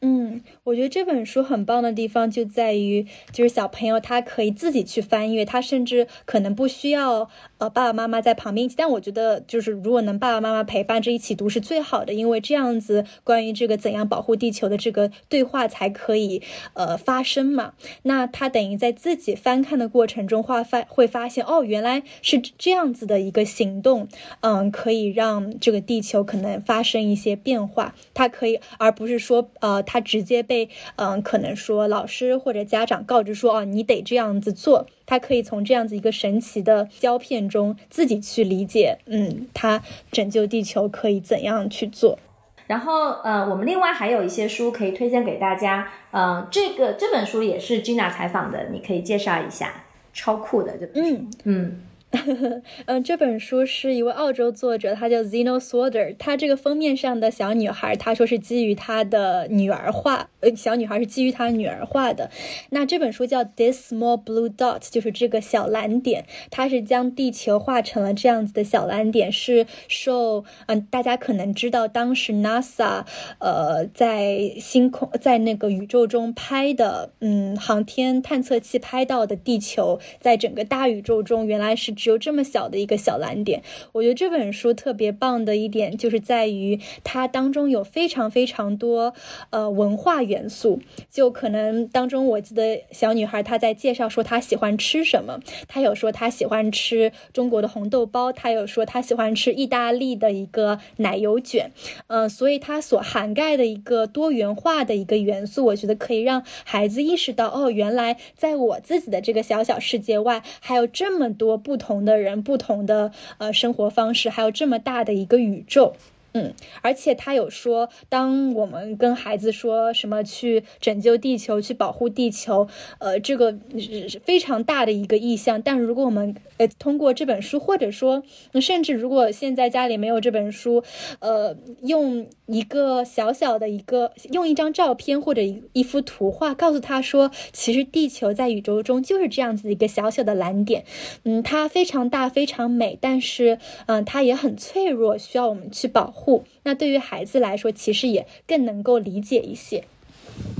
[0.00, 8.74] 嗯，我觉得这本书很棒的地方就在于，就是小朋友他可以自己去翻阅，他甚至可能不需要呃爸爸妈妈在旁边一起。
[8.76, 16.42] 但我觉得，就是如果能爸爸妈妈陪伴着一起读是最好的，因为这样子关于这个怎样保护地球的这个对话才可以
[16.74, 17.72] 呃发生嘛。
[18.02, 24.06] 那他等于在自己翻看的过程中，会发会发现哦，原来是这样子的一个行动，
[24.40, 27.94] 嗯，可以让这个地球可能发生一些变化。
[28.12, 29.78] 他可以，而不是说呃。
[29.88, 30.57] 他直接被
[30.96, 34.86] 嗯，可能说老师或者家长告知说哦，你得这样子做。
[35.04, 39.82] 他可以从这样子一个神奇的胶片中自己去理解，嗯，他
[40.12, 42.18] 拯救地球可以怎样去做。
[42.66, 51.30] 然后呃，我们另外还有一些书可以推荐给大家，嗯，这个这本书也是 Gina 采访的，你可以介绍一下，超酷的这本书，嗯。
[51.44, 51.80] 嗯，
[52.86, 56.16] 嗯这本书是一位澳洲作者，他叫 Zeno Swader。
[56.18, 62.30] 他这个封面上的小女孩，他说是基于他的女儿画，呃，小女孩是基于他女儿画的。
[62.70, 66.24] 那这本书叫 This Small Blue Dot，就是这个小蓝点。
[66.50, 73.04] 它是将地球画成了这样子的小蓝点，是受嗯，大家可能知道，当时 NASA
[73.38, 81.97] 呃在星空在那个宇宙中拍的，嗯，航天探测器拍到的地球，在整个大宇宙中原来是。
[81.98, 83.60] 只有这么小的一个小蓝点，
[83.92, 89.12] 我觉得这本书特别棒的一点就是在于它当中有非常非常多
[89.50, 90.80] 呃文化元素。
[91.10, 101.72] 就可能当中，我记得小女孩她在介绍说她喜欢吃什么，她有说她喜欢吃中国的红豆包，她有说她喜欢吃意大利的一个奶油卷，
[102.06, 111.87] 嗯，所以它所涵盖的一个多元化的一个元素，我觉得可以让孩子意识到哦，原来在我自己的这个小小世界外，还有这么多不同。
[111.88, 115.94] 同的人，不同的呃生活方式，还有这么大的一个宇宙。
[116.34, 116.52] 嗯，
[116.82, 122.68] 而且他有说，当我们跟孩子说什么去拯救地球、去保护地球，
[122.98, 125.60] 呃，这个是非常大的一个意向。
[125.62, 128.22] 但如果我们呃通过这本书，或者说
[128.60, 130.84] 甚至如果现在家里没有这本书，
[131.20, 140.84] 呃，用一个小小的一个，用一张照片或者一一幅图画，告诉他说，其实地球在宇宙中就是这样子一个小小的蓝点。
[141.24, 146.17] 嗯，它非常大，非常美，但是嗯，它也很脆弱，需要我们去保护。
[146.18, 149.84] 护，那对于孩子来说，其实也更能够理解一些。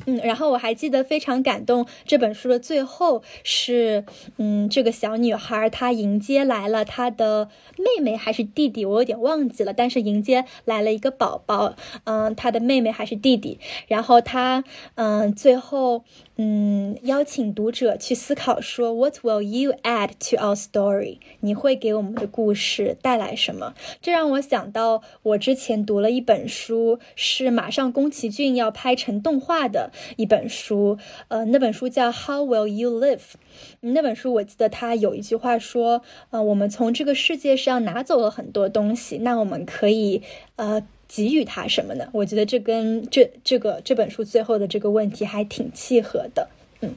[0.07, 4.05] 嗯，然后我还记得非常感动，这本书的最后是，
[4.39, 16.05] 嗯，这个小女孩她迎接来了她的妹妹还是弟弟，我有点忘记了，但是迎接来了一个宝宝，嗯，她的妹妹还是弟弟，然后她，嗯，最后。
[16.41, 21.19] 嗯，邀请读者去思考说，What will you add to our story？
[21.41, 23.75] 你会给我们的故事带来什么？
[24.01, 30.97] 这让我想到，我之前读了一本书，是马上宫崎骏要拍成动画的一本书。
[31.27, 33.33] 呃，那本书叫 How will you live？
[33.81, 40.23] 那本书我记得他有一句话说，呃，我们从这个世界上拿走了很多东西，那我们可以，
[40.55, 40.87] 呃。
[41.09, 42.07] 给予他什么呢？
[42.13, 46.47] 我觉得这跟这这个这本书最后的这个问题还挺契合的。
[46.83, 46.95] 嗯，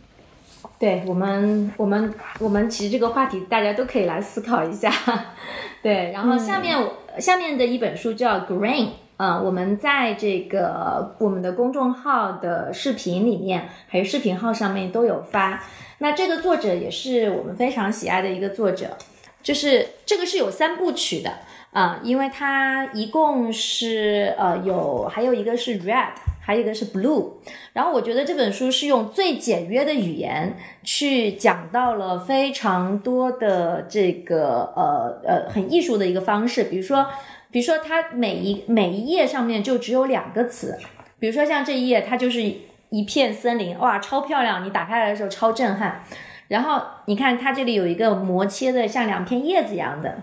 [0.77, 4.91] 对我们，我们，我们其实这个话题大家都可以来思考一下。
[5.81, 6.77] 对，然后下面
[7.19, 8.85] 下面的一本书叫《Green》。
[9.23, 15.63] 嗯，我们在这个我们的公众号的视频里面，还有视频号上面都有发。
[15.99, 18.97] 那这个作者也是我们非常喜爱的一个作者，
[19.43, 21.31] 就是这个是有三部曲的
[21.71, 26.09] 啊，因为它一共是呃有，还有一个是 Red，
[26.41, 27.33] 还有一个是 Blue。
[27.73, 37.07] 然后我觉得这本书是用最简约的语言去讲到了非常多的这个呃呃很艺术的一个方式，比如说。
[37.53, 40.79] 比如说，它每一每一页上面就只有两个词，
[41.19, 42.41] 比如说像这一页，它就是
[42.89, 44.63] 一片森林，哇，超漂亮！
[44.63, 46.01] 你打开来的时候超震撼。
[46.47, 50.19] 然后你看它这里有一个磨切的像两片叶子一样的，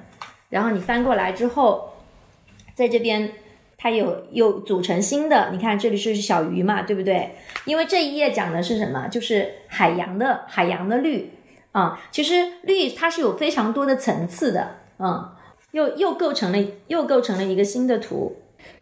[0.49, 1.93] 然后你翻过来之后，
[2.75, 3.33] 在这边
[3.77, 7.35] 它有又组成新的，你看这里是小鱼嘛，对不对？
[7.65, 9.09] 因为这一页讲的是什么？
[9.09, 11.31] 就是海洋的海洋的绿
[11.73, 12.01] 啊。
[12.11, 15.33] 其实绿它是有非常多的层次的，嗯。
[15.73, 18.35] 又又构成了又构成了一个新的图。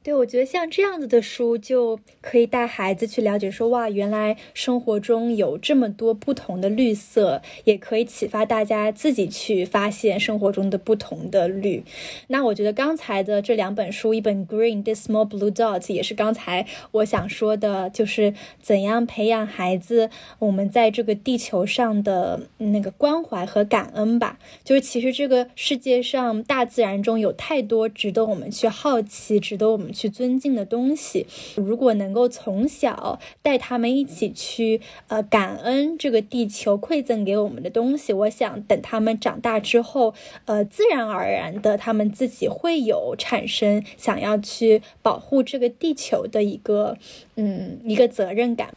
[0.06, 11.82] 对，我觉得像这样子的书就可以带孩子去了解，说哇，原来生活中有这么多不同的绿色，也可以启发大家自己去发现生活中的不同的绿。
[12.28, 18.32] 那我觉得刚才的这两本书，一本《Green》《This Small Blue Dot》，也是刚才我想说的，就是
[18.62, 24.38] 怎样培养孩子我们在这个地球上的那个关怀和感恩吧。
[24.62, 29.92] 就是其实这个世界上大自然中有太多值得我们去好奇，值得我们。
[29.96, 40.12] 去尊敬的东西，如果能够从小带他们一起去，呃，感恩这个地球馈赠给我们的东西，我想等他们长大之后，
[40.44, 46.98] 呃，自然而然的，他们自己会有产生想要去保护这个地球的一个，
[47.36, 48.74] 嗯，一个责任感。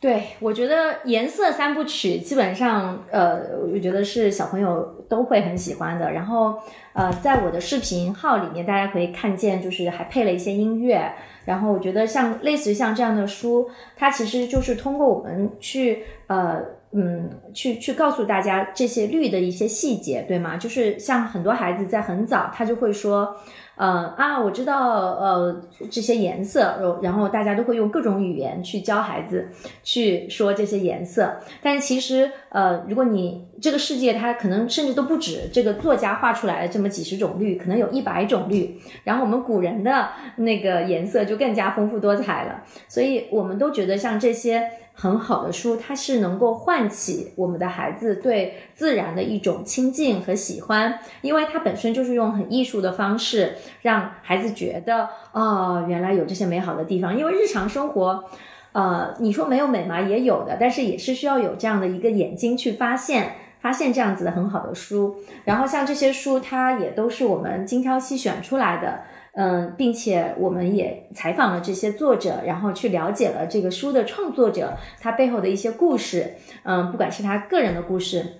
[0.00, 6.10] 对，我觉得颜色三部曲基本上，呃，我觉得是小朋友都会很喜欢的。
[6.10, 6.58] 然后，
[6.94, 11.12] 呃，在我的视频号里面，大家可以看见，就是还配了一些音乐。
[11.44, 16.62] 然后，我觉得像类似于像这样的书，它其实就是通过我们去，呃，
[16.92, 20.56] 嗯，去去告诉大家这些绿的一些细节，对吗？
[20.56, 23.36] 就是像很多孩子在很早，他就会说。
[23.76, 25.58] 呃啊，我知道，呃，
[25.90, 29.48] 这些颜色，然后大家都会用各种语言去教孩子
[29.82, 31.40] 去说这些颜色。
[31.62, 38.78] 但其实，呃，如果你这个世界它可能甚至都不止这个作家画出来的这么几十种绿，可能有一百种绿。
[39.04, 42.62] 然后我们古人的那个颜色就更加丰富多彩了。
[42.86, 44.62] 所以我们都觉得像这些。
[45.00, 57.16] 很好的书，它是能够唤起我们的孩子对自然的一种亲近和喜欢，因为它本身就是用很艺术的方式让孩子觉得，哦，原来有这些美好的地方。
[57.16, 58.24] 因为日常生活，
[58.72, 59.98] 呃，你说没有美吗？
[60.02, 65.16] 也有的，但是也是需要有这样的一个眼睛去发现，发现这样子的很好的书。
[65.46, 69.00] 然后像这些书，它也都是我们精挑细选出来的。
[69.40, 76.34] 嗯，并且我们也采访了这些作者，然后去了解了这个书的创作者他背后的一些故事。
[76.64, 78.34] 嗯，不管是他个人的故事，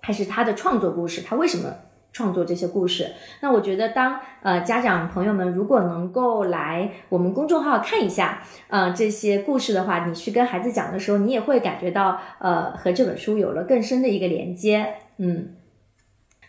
[0.00, 1.74] 还是他的创作故事，他为什么
[2.12, 3.10] 创作这些故事？
[3.40, 14.94] 那我觉得，当呃家长朋友们如果能够来我们公众号看一下，呃这些故事的话，你去跟孩子讲的时候，你也会感觉到呃和这本书有了更深的一个连接。
[15.18, 15.56] 嗯。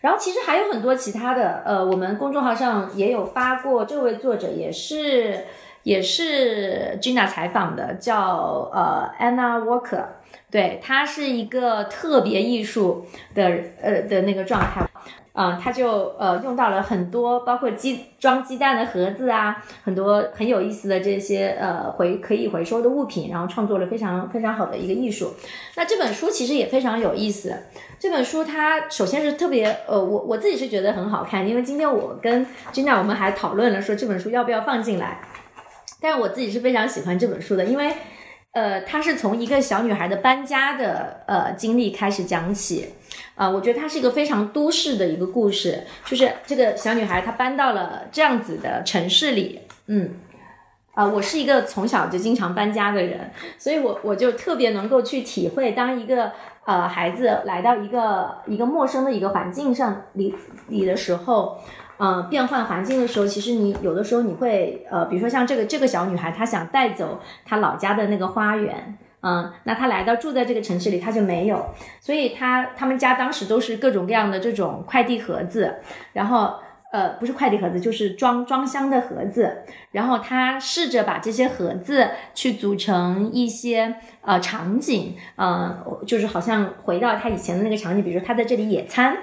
[0.00, 5.44] 然后其实还有很多其他的，呃，我们公众号上也有发过，这位作者也是
[5.82, 10.04] 也是 Gina 采访的，叫呃 Anna Walker，
[10.50, 14.86] 对，他是一个特别艺术的呃的那个状态。
[15.32, 25.34] 啊，他就呃用到了很多，包括鸡装鸡蛋的盒子啊，很多很有意思的这些呃回可以回收的物品，然后创作了非常非常好的一个艺术。
[25.74, 27.54] 那这本书其实也非常有意思。
[27.98, 35.20] 这本书它首先是特别呃，我我自己是觉得很好看，因为今天我跟 Gina 我们还讨论了说这本书要不要放进来。
[36.00, 37.92] 但是我自己是非常喜欢这本书的，因为
[38.52, 42.94] 呃，它是从一个小女孩的搬家的呃经历开始讲起。
[43.34, 50.14] 啊，我觉得它是一个非常都市的一个故事，就是这个小女孩她搬到了这样子的城市里，嗯，
[50.94, 56.32] 啊，我是一个从小就经常搬家的人，所以我我就特别能够去体会，当一个
[56.66, 60.34] 呃孩子来到一个一个陌生的一个环境上里
[60.68, 61.58] 里的时候，
[61.98, 68.98] 嗯，变换环境的时候，其实你有的时候你会呃，比如说像这个这个小女孩，她想带走她老家的那个花园。
[69.22, 71.66] 嗯，那他来到住在这个城市里，他就没有，
[72.00, 75.74] 所以他他们家当时都是各种各样的这种快递盒子，
[76.12, 76.54] 然后
[76.96, 79.58] 呃，不是快递盒子，就是装装箱的盒子。
[79.90, 85.76] 然后他试着把这些盒子去组成一些呃场景，呃，
[86.06, 89.14] 就是好像回到他以前的那个场景，比如说他在这里野餐。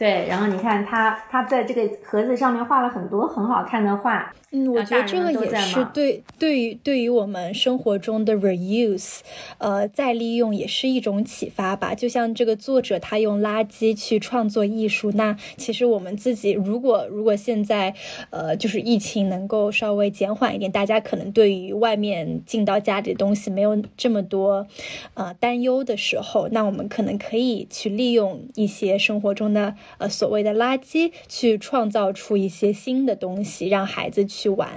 [0.00, 4.32] 对，然后你看他，他在这个盒子上面画了很多很好看的画。
[4.52, 9.18] 嗯，我觉得这个也是对，对于对于我们生活中的 reuse，
[9.58, 11.94] 呃，再利用也是一种启发吧。
[11.94, 17.94] 就像这个作者他用垃圾去创作艺术，那其实我们自己如果如果现在
[18.30, 24.66] 呃就是疫情能够稍微减缓一点，大家可能对于外面进到家里的东西没有这么多
[25.14, 34.50] 呃担忧的时候，那我们可能可以去利用一些生活中的呃所谓的垃圾，去创造出一些新的东西，让孩子去。
[34.50, 34.68] 玩，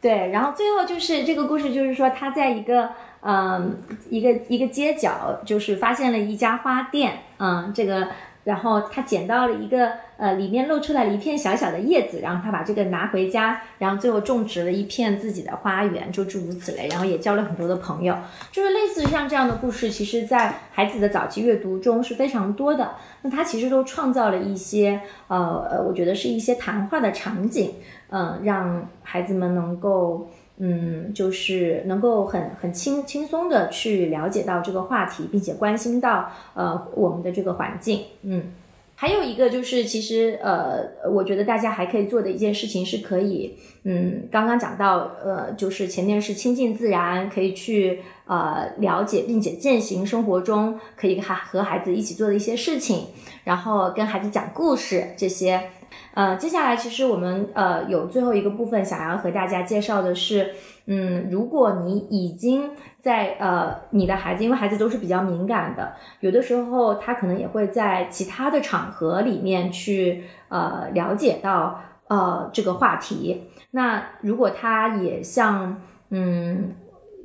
[0.00, 2.90] 对，然后最后就是这个故事，就是说他在一个
[3.22, 3.76] 嗯
[4.08, 8.08] 一个一个街角，就是发现了一家花店，嗯，这个。
[8.44, 18.16] 然后他捡到了一个，呃，里面露出来了一片小小的叶子，然后他把这个拿回家，然后最后种植了一片自己的花园，就诸如此类，然后也交了很多的朋友，
[18.50, 22.92] 就是类似像这样的故事，其实在孩子的早期阅读中是非常多的。
[23.22, 27.74] 那他其实都创造了一些，呃呃，我觉得是一些谈话的场景，
[28.08, 30.30] 嗯，让孩子们能够。
[30.62, 38.02] 嗯，就是能够很很轻轻松的去了解到这个话题，并且关心到呃我们的这个环境。
[38.24, 38.52] 嗯，
[38.94, 53.06] 还有一个就是，其实呃，我觉得大家还可以做的一件事情是可以，嗯，刚刚讲到呃，就是前面是亲近自然，可以去呃了解并且践行生活中可以和和孩子一起做的一些事情，
[53.44, 55.70] 然后跟孩子讲故事这些。
[56.14, 60.54] 呃，接下来其实我们呃有最后一个部分想要和大家介绍的是，
[60.86, 62.70] 嗯，如果你已经
[63.00, 73.48] 在呃你的孩子，因为孩子都是比较敏感的，有的时候他可能也会在其他的场合里面去呃了解到呃这个话题。
[73.72, 75.80] 那如果他也像
[76.10, 76.74] 嗯。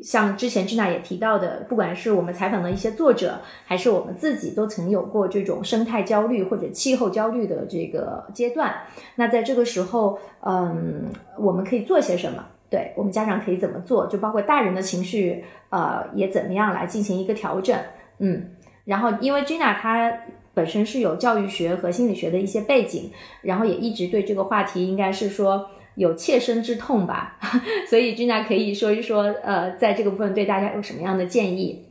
[0.03, 8.73] 像之前 Gina 也提到的，不管是我们采访的一些作者，还是我们自己，都曾有过这种生态焦虑或者气候焦虑的这个阶段。
[9.15, 11.05] 那在这个时候，嗯，
[11.39, 12.45] 我们可以做些什么？
[12.69, 14.05] 对我们家长可以怎么做？
[14.07, 17.79] 就包括大人的情绪，呃，也怎么样来进行一个调整？
[18.19, 18.51] 嗯，
[18.83, 20.11] 然后因为 Gina 她
[20.53, 25.69] 本身是有教育学和心理学的一些背景，然后也一直对这个话题应该是说。
[25.95, 27.37] 有切身之痛吧，
[27.89, 31.83] 所以君娜可以说一说，呃，在这个部分对大家有什么样的建议？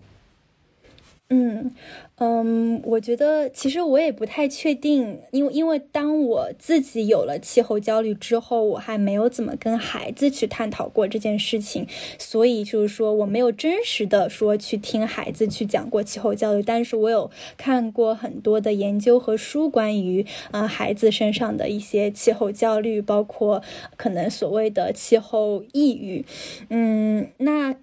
[1.30, 1.74] 嗯。
[2.19, 23.61] 嗯，我觉得其实我也不太确定，因为因为当我自己有了气候焦虑之后，我还没有怎么跟孩子去探讨过这件事情，所以就是说我没有真实的说去听孩子去讲过气候焦虑，但是我有看过很多的研究和书关于呃孩子身上的一些气候焦虑，包括
[23.97, 26.25] 可能所谓的气候抑郁，
[26.69, 27.75] 嗯，那。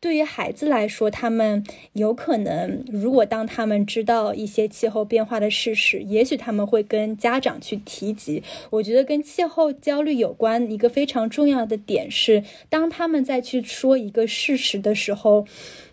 [0.00, 8.40] 对于孩子来说，他们有可能，如果当他们知道一些气候变化的事实，也许他们会跟家长去提及。
[8.70, 15.44] 我觉得跟气候焦虑有关一个非常重要的点是，当他们再去说一个事实的时候，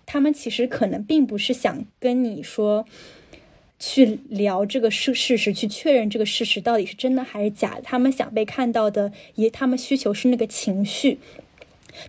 [0.05, 2.85] 他们其实可能并不是想跟你说，
[3.79, 7.81] 去聊这个事事实，去确认这个事实到底是真的还是假的。
[7.81, 11.17] 他们想被看到的，也他们需求是那个情绪。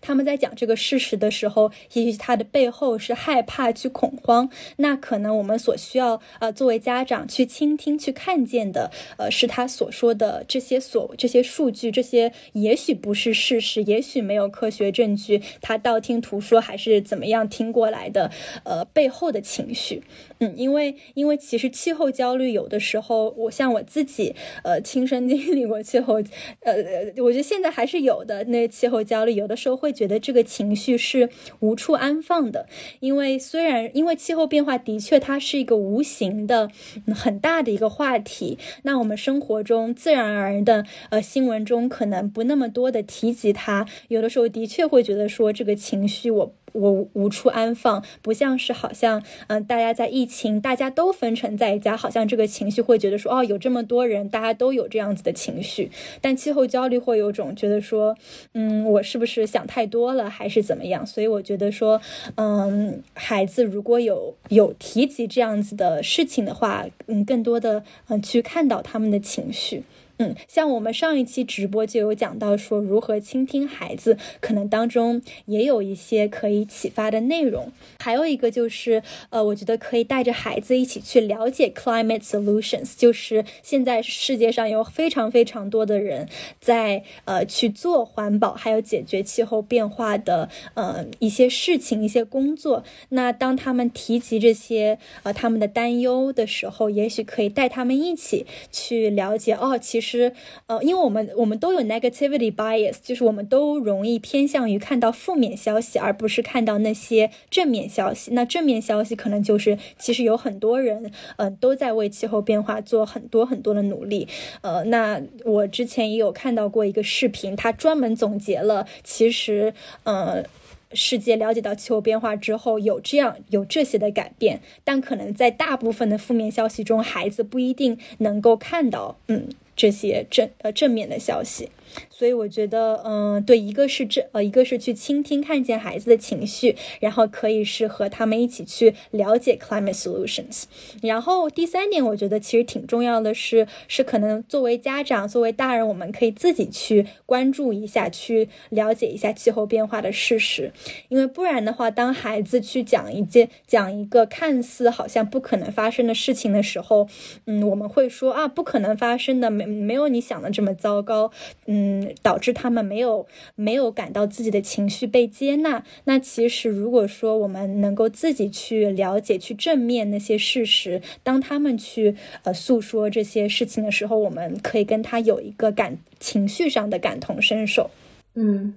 [0.01, 4.49] 他们在讲这个事实的时候，也许他的背后是害怕、去恐慌。
[4.76, 18.30] 那可能我们所需要呃，作为家长去倾听、去看见的，呃，是他所说的这些所这些数据，这些也许不是事实，也许没有科学证据，他道听途说还是怎么样听过来的，
[18.64, 20.03] 呃，背后的情绪。
[20.39, 26.14] 嗯，因为因为其实气候焦虑有的时候，我像我自己，呃，亲身经历过气候，
[26.61, 26.74] 呃，
[27.18, 28.45] 我觉得现在还是有的。
[28.45, 31.30] 那气候焦虑有的时候会觉得这个情绪是
[31.61, 32.66] 无处安放的，
[33.01, 36.70] 因为虽然因为气候变化的确它是一个无形的
[37.14, 46.55] 很大的一个话题，那我们生活中自然而然的呃新闻中可能不那么多的提及它，有的时候的确会觉得说这个情绪我。
[46.77, 55.91] 我无处安放，不像是好像，嗯，大家在疫情，大家都分成在家，好像这个情绪会觉得说，哦，有这么多人，大家都有这样子的情绪。
[56.20, 58.16] 但气候焦虑会有种觉得说，
[58.53, 61.07] 嗯，我是不是想太多了，还是怎么样？
[61.07, 62.01] 所以我觉得说，
[62.37, 69.83] 嗯，孩子如果有有提及这样子的事情的话，嗯，更多的嗯去看到他们的情绪，
[70.18, 77.70] 嗯，像我们上一期直播就有讲到说如何倾听孩子，可能当中也有一些可以启发的内容。
[77.98, 86.26] 还有一个就是，呃，我觉得可以带着孩子一起去了解 climate solutions，就是现在世界上有非常非常多的人
[86.60, 92.82] 在呃去做环保，还有解决气候变化的呃一些事情、一些工作。
[93.10, 100.05] 那当他们提及这些呃他们的担忧的时候，也许可以带他们一起去了解哦，其实。
[100.07, 100.32] 是，
[100.66, 108.30] 呃，因为我们我们都有 negativity bias，就是我们都容易偏向于看到负面消息，而不是看到那些正面消息。
[108.32, 114.28] 那正面消息可能就是，其实有很多人，嗯，都在为气候变化做很多很多的努力。
[114.61, 120.44] 呃，那我之前也有看到过一个视频，他专门总结了，其实，呃。
[120.92, 129.48] 世界了解到气候变化之后，有这样有这些的改变，但可能在大部分的负面消息中，孩子不一定能够看到，嗯。
[129.77, 131.70] 这些正呃正面的消息。
[132.18, 140.62] 所以我觉得，嗯，对，一个是这，呃，一个是去倾听、看见孩子的情绪，然后可以是和他们一起去了解 climate solutions。
[141.02, 150.72] 然后第三点，我觉得其实挺重要的是，是可能作为家长、作为大人，我们可以自己去关注一下，去了解一下气候变化的事实。
[151.10, 157.06] 因为不然的话，当孩子去讲一件、讲一个看似好像不可能发生的事情的时候，
[157.44, 161.30] 嗯，我们会说啊，不可能发生的，没没有你想的这么糟糕，
[161.66, 162.05] 嗯。
[162.22, 165.82] 导致他们没有没有感到自己的情绪被接纳。
[166.04, 177.90] 那其实，如果说我们能够自己去了解、去正面那些事实，当他们去呃诉说这些事情的时候，我们可以跟他有一个感情绪上的感同身受。
[178.34, 178.74] 嗯，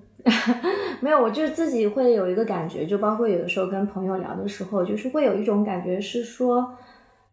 [1.02, 6.76] 没有，我就自己会有一个感觉，就包括有的时候跟朋友聊的时候，就是会有一种感觉是说，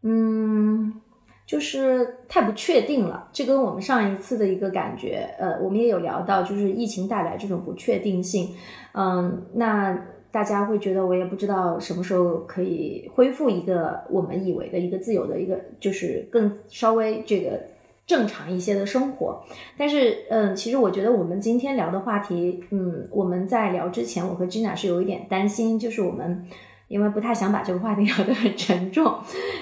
[0.02, 1.00] 嗯。
[1.46, 8.48] 就是太不确定了，这跟我们上一次的一个感觉，呃，我们也有聊到，就是疫情带来这种不确定性，
[8.94, 9.96] 嗯，那
[10.32, 17.60] 大家会觉得我也不知道什么时候可以恢复一个我们以为的一个自由的一个，就是更稍微这个
[18.08, 19.40] 正常一些的生活。
[19.78, 26.44] 但是，嗯，其实我觉得我们今天聊的话题，嗯，我们在聊之前，我和 Gina 是有一点担心，就是我们。
[26.88, 29.12] 因为不太想把这个话题 聊得很沉重，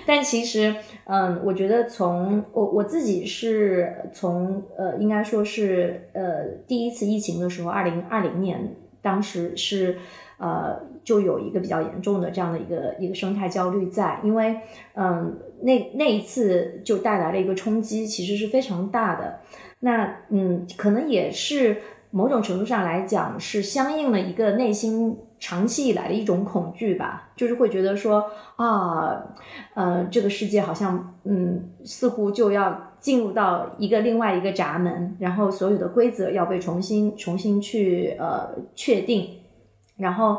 [0.04, 9.96] 但其实，嗯，我觉得从我我自己是从呃，应该说是呃，第一次疫情的时候，二零二零年，当时是
[10.36, 14.56] 呃，就有一个比较严重的这样的一个一个生态焦虑在，因为
[14.94, 19.40] 嗯，那那一次就带来了一个冲击，其实是非常大的。
[19.80, 21.78] 那嗯，可能也是
[22.10, 25.16] 某种程度上来讲，是相应了一个内心。
[25.44, 28.24] 长期以来的一种恐惧吧，就是会觉得说
[28.56, 29.22] 啊，
[29.74, 39.28] 呃，这个世界好像，嗯，似乎就要进入到一个另外一个闸门，然后所有的规则要被重新重新去呃确定，
[39.98, 40.38] 然后，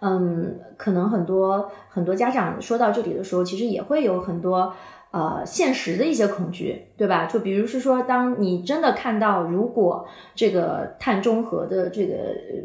[0.00, 4.72] 嗯，可能很多很多家长说到这里的时候，其实也会有很多。
[5.14, 7.26] 呃，现实的一些恐惧，对吧？
[7.26, 10.04] 就比如是说，当你真的看到，如果
[10.34, 12.14] 这个碳中和的这个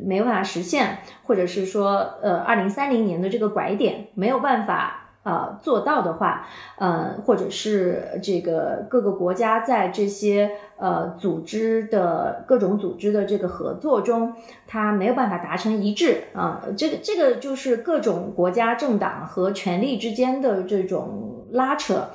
[0.03, 0.97] 没办法实现，
[1.27, 6.47] 或者是说，呃，二零三零年的这个拐点没有办法呃做到的话，
[6.79, 14.33] 呃，或者是这个各个国家在这些呃组织的各种组织的这个合作中，
[14.65, 22.07] 它没有办法达成一致啊，这个这个就是各种国家政党和权力之间的这种拉扯。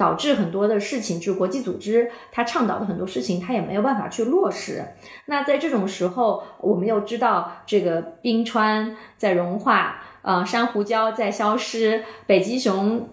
[0.00, 4.82] 导致很多的事情，就是国际组织它倡导的很多事情，它也没有办法去落实。
[5.26, 13.06] 那在这种时候，我们又知道这个冰川在融化，呃，珊瑚礁在消失，北极熊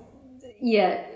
[0.61, 1.09] 也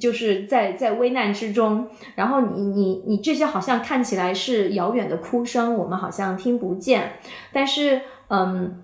[0.00, 1.86] 就是在在危难之中。
[2.16, 7.12] 然后你你你这些好像看起来是遥远的哭声，我们好像听不见。
[7.52, 8.82] 但是，嗯。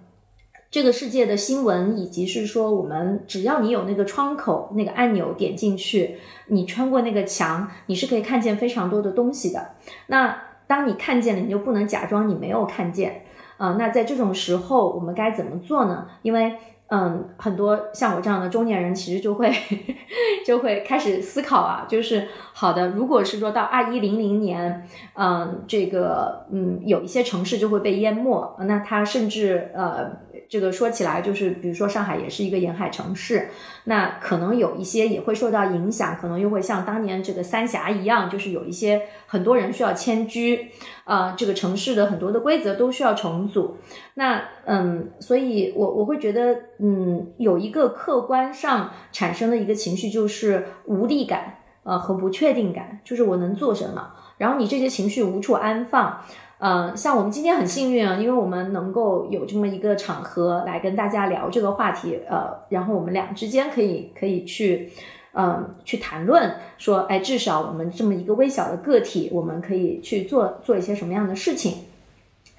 [0.77, 6.18] 这个世界的新闻，以及是说，我们只要你有那个窗口、那个按钮点进去，
[6.49, 9.68] 你穿过那个墙，你是可以看见非常多的东西的。
[10.09, 13.22] 那当你看见了，你就不能假装你没有看见
[13.57, 13.77] 啊。
[13.79, 16.09] 那在这种时候，我们该怎么做呢？
[16.20, 16.55] 因为
[16.89, 19.51] 嗯，很多像我这样的中年人，其实就会
[20.47, 30.12] 就会开始思考啊，就是好的，如果是说到二一零零年，嗯，这个嗯，有一些城市就会被淹没，那它甚至呃，
[30.49, 33.49] 这个说起来就是，比如说上海也是一个沿海城市，
[33.85, 40.69] 那可能有一些也会受到影响，可能又会像当年这个三峡一样，就是有一些很多人需要迁居，
[41.05, 43.77] 啊，这个城市的很多的规则都需要重组。
[44.15, 46.57] 那嗯，所以我我会觉得。
[46.79, 56.21] 嗯，有一个客观上产生的一个情绪就是无力感呃和不确定感，就是我能做什么，然后你这些情绪无处安放。
[56.59, 64.91] 呃，像我们今天很幸运啊，因为我们能够有这么一个场合来跟大家聊这个话题，呃，然后我们俩之间可以可以去，
[65.35, 71.85] 嗯，去谈论说，哎，至少我们这么一个微小的个体，我们可以去做做一些什么样的事情，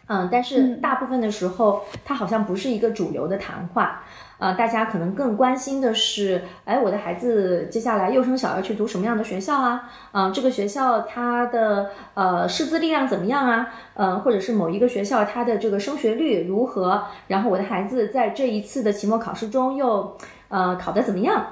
[0.06, 4.04] 嗯，但是大部分的时候，它好像不是一个主流的谈话。
[4.40, 9.90] 呃，大家可能更关心的是，哎，我的孩子接下来幼升小要去读什么样的学校啊？
[10.12, 13.68] 嗯，这个学校它的呃师资力量怎么样啊？
[13.96, 17.04] 嗯，或者是某一个学校它的这个升学率如何？
[17.28, 20.16] 然后我的孩子在这一次的期末考试中又
[20.50, 21.48] 呃考得怎么样？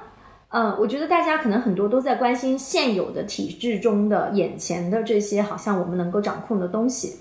[0.50, 7.16] 嗯，我觉得大家可能很多都在关心现有的体制中的眼前的这些好像我们能够掌控的东西。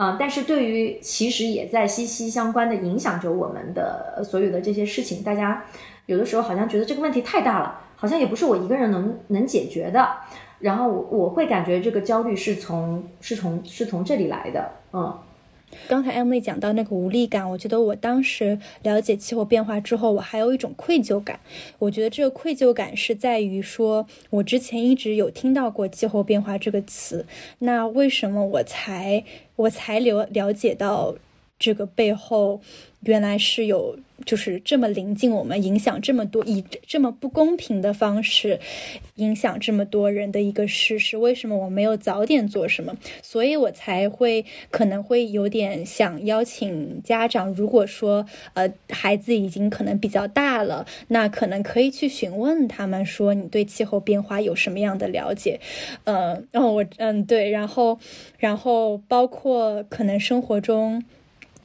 [0.00, 5.62] 啊，但是对于其实也在息息相关的影响着我们的所有的这些事情，大家
[6.06, 10.08] 有的时候好像觉得这个问题太大了，好像也不是我一个人能能解决的，
[10.60, 15.18] 然后我我会感觉这个焦虑是从是从是从这里来的，嗯。
[15.88, 21.40] 刚才 Emily 讲到那个无力感，我觉得我当时了解气候变化之后，我还有一种愧疚感。
[21.78, 27.26] 我觉得这个愧疚感是在于说，我之前一直有听到过气候变化这个词，
[27.60, 29.24] 那为什么我才
[29.56, 31.14] 我才了了解到
[31.58, 32.60] 这个背后？
[33.00, 38.60] 原来是有，就是这么临近我们，影响这么多，以这么不公平的方式
[39.14, 41.16] 影响这么多人的一个事实。
[41.16, 42.94] 为什么我没有早点做什么？
[43.22, 55.58] 所以我才会可能会有点想邀请家长，如果说呃孩子已经可能比较大了，那可能可以去询问他们说你对气候变化有什么样的了解？
[56.04, 57.98] 嗯，然后我嗯对，然后
[58.36, 61.02] 然后包括可能生活中。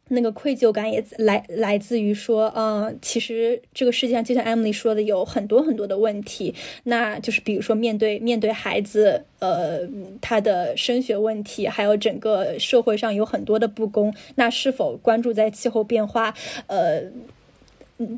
[0.10, 6.54] 那个愧疚感也来来自于说，嗯，其实这个世界上就像 Emily 说的，有很多很多的问题。
[6.84, 9.80] 那就是比如说面对面对孩子，呃，
[10.22, 14.14] 他的升学问题，还有整个社会上有很多的不公。
[14.36, 16.36] 那是否关注在气候变化，
[16.68, 17.02] 呃，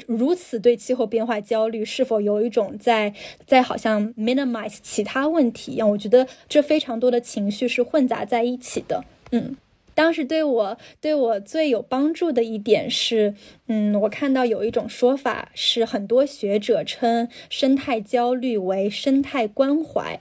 [0.08, 3.14] 如此对气候变化焦虑，是否有一种在
[3.46, 5.90] 在好像 minimize 其他问题一样？
[5.90, 9.56] 我觉得这非常多的情绪是混杂在一起的，嗯。
[9.98, 13.34] 当时对我对我最有帮助的一点是，
[13.66, 20.20] 嗯，我看到有一种说法是，很多学者称生态焦虑为生态关怀。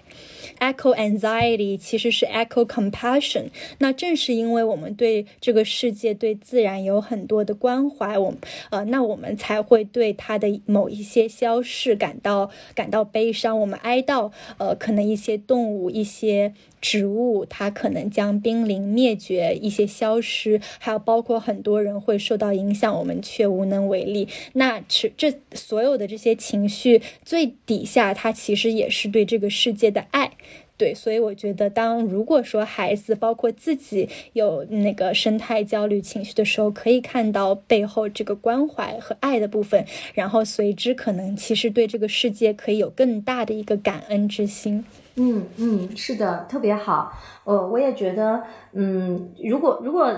[0.58, 3.44] Echo anxiety 其实是 echo compassion。
[3.78, 8.34] 那正是因为我们对这个世界、对自然有很多的关怀，我
[8.70, 13.58] 呃，那我们才会对它的某一些消逝感到感到悲伤。
[13.60, 24.28] 我们哀悼，呃，可能一些动物、一些植物，它可能将濒临灭绝，一些消失，还有包括很多人会受到影响，我们却无能为力。
[24.54, 30.32] 那这这所有的这些情绪最底下，它其实也是对这个世界的爱。
[30.78, 44.84] 对，所以我觉得，当如果说孩子包括自己有那个生态焦虑情绪的时候，可以看到背后这个关怀和爱的部分，然后随之可能其实对这个世界可以有更大的一个感恩之心。
[45.18, 47.10] 嗯嗯，是的，特别好。
[47.44, 48.42] 我，我也觉得，
[48.72, 50.12] 嗯，如果如果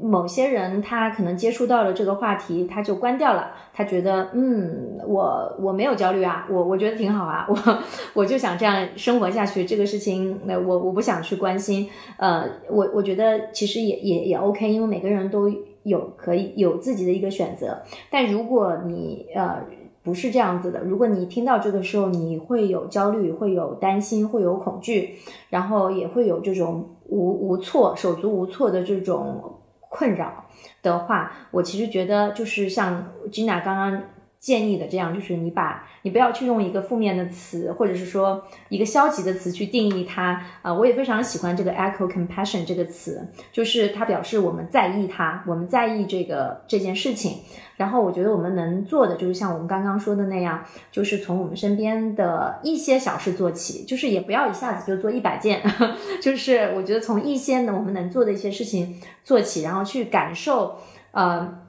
[0.00, 7.78] 某些人他可能接触到了这个话题，他就关掉了，他觉得，嗯，我我没有焦虑啊，我我觉得挺好啊， 我
[8.14, 11.88] 我就想这样生活下去，这个事情，那我我不想去关心。
[12.16, 15.50] 呃，我我觉得其实也也也 OK，因为每个人都
[15.82, 17.82] 有可以有自己的一个选择。
[18.10, 19.60] 但如果你呃。
[20.06, 20.84] 不是这样子的。
[20.84, 25.16] 如果你听到这个时候，你会有焦虑，会有担心，会有恐惧，
[25.50, 30.44] 然后也会有这种无无措、手足无措的这种困扰
[30.80, 34.00] 的话，我其实觉得就是像 Gina 刚刚。
[34.46, 40.40] 建议的这样就是你把你不要去用一个负面的词，或者是说一个消极的词去定义它。
[40.62, 47.38] 啊，我也非常喜欢这个 echo compassion 这个词，就是它表示我们在意它，我们在意这个这件事情。
[47.76, 55.60] 然后我觉得我们能做的就是像我们刚刚说的那样，就是从我们身边的一些小事做起，就是也不要一下子就做一百件，
[56.22, 60.76] 就是我觉得从一些呢我们能做的一些事情做起，然后去感受，
[61.10, 61.65] 呃。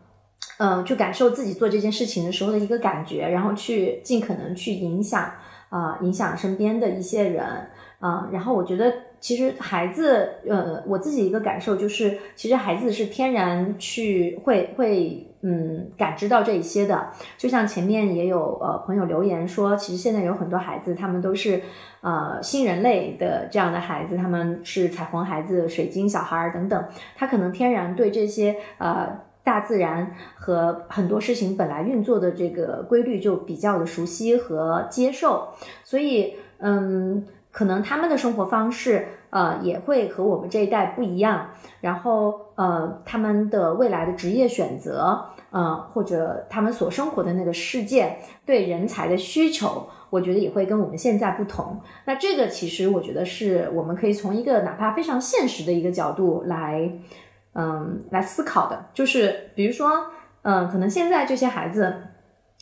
[0.59, 5.31] 嗯，去感受自己做这件事情的时候的一个感觉，然后去尽可能去影响
[5.69, 7.45] 啊，影响身边的一些人
[7.99, 8.27] 啊。
[8.31, 17.07] 然后我觉得，其实孩子，呃，我自己一个感受就是，其实孩子是天然去会会嗯感知到这一些的。
[17.37, 21.61] 就像前面也有呃朋友留言说，其实现在有很多孩子，他们都是
[22.01, 26.83] 呃新人类的这样的孩子，他们是彩虹孩子、水晶小孩儿等等，
[27.15, 29.26] 他可能天然对这些呃。
[29.47, 35.47] 大自然和很多事情本来运作的这个规律就比较的熟悉和接受，
[35.83, 37.25] 所以嗯。
[37.49, 41.49] 可能他们的生活方式，呃，也会和我们这一代不一样。
[41.81, 51.81] 然后，呃，他们的未来的职业选择，呃，或者他们所生活的那个世界对人才的需求，我觉得也会跟我们现在不同。
[52.05, 56.91] 那这个其实我觉得是我们可以从一个哪怕非常现实的一个角度来，
[57.57, 58.85] 嗯，来思考的。
[58.93, 60.05] 就是比如说，
[60.43, 61.93] 嗯，可能现在这些孩子。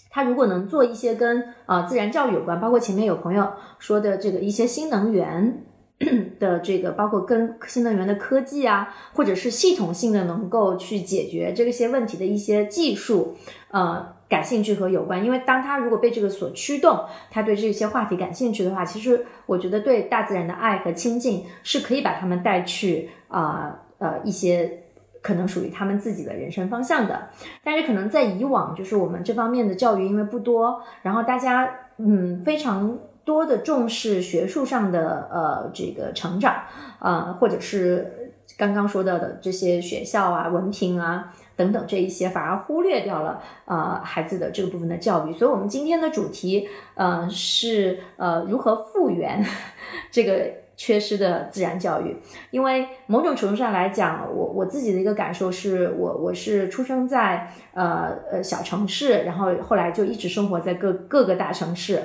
[0.09, 5.61] 他如果能做一些跟啊自然教育有关，包括前面有朋友说的这个一些新能源
[6.39, 13.35] 的这个，包括跟新能源的科技啊，或者是系统性的能够去解决这些问题的一些技术，
[13.71, 15.21] 呃，感兴趣和有关。
[15.21, 16.97] 因为当他如果被这个所驱动，
[17.29, 24.84] 他对这些话题感兴趣的话，其实我觉得对大自然的爱和亲近是可以把他们带去啊呃一些。
[25.25, 27.29] 可能属于他们自己的人生方向的，
[27.63, 31.67] 但是可能在以往，就是我们这方面的教育因为不多，然后大家
[31.97, 36.53] 嗯非常多的重视学术上的呃这个成长
[36.99, 45.33] 啊，或者是刚刚说到的这些学校啊、文凭啊等等这一些，反而忽略掉了呃孩子的这个部分的教育。
[45.33, 49.43] 所以，我们今天的主题呃是呃如何复原
[50.11, 50.63] 这个。
[50.77, 52.17] 缺失的自然教育，
[52.51, 62.01] 因为某种程度上来讲，我我自己的一个感受是，我我是出生在呃呃小城市，然后后来就一直生活在各各个大城市，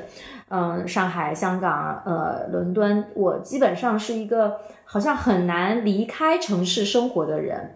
[0.48, 7.74] 嗯，上海、香港、呃伦敦，我基本上是一个好像很难离开城市生活的人，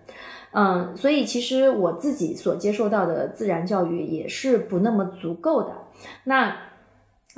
[0.52, 5.72] 嗯，所以其实我自己所接受到的自然教育也是不那么足够的，
[6.24, 6.56] 那。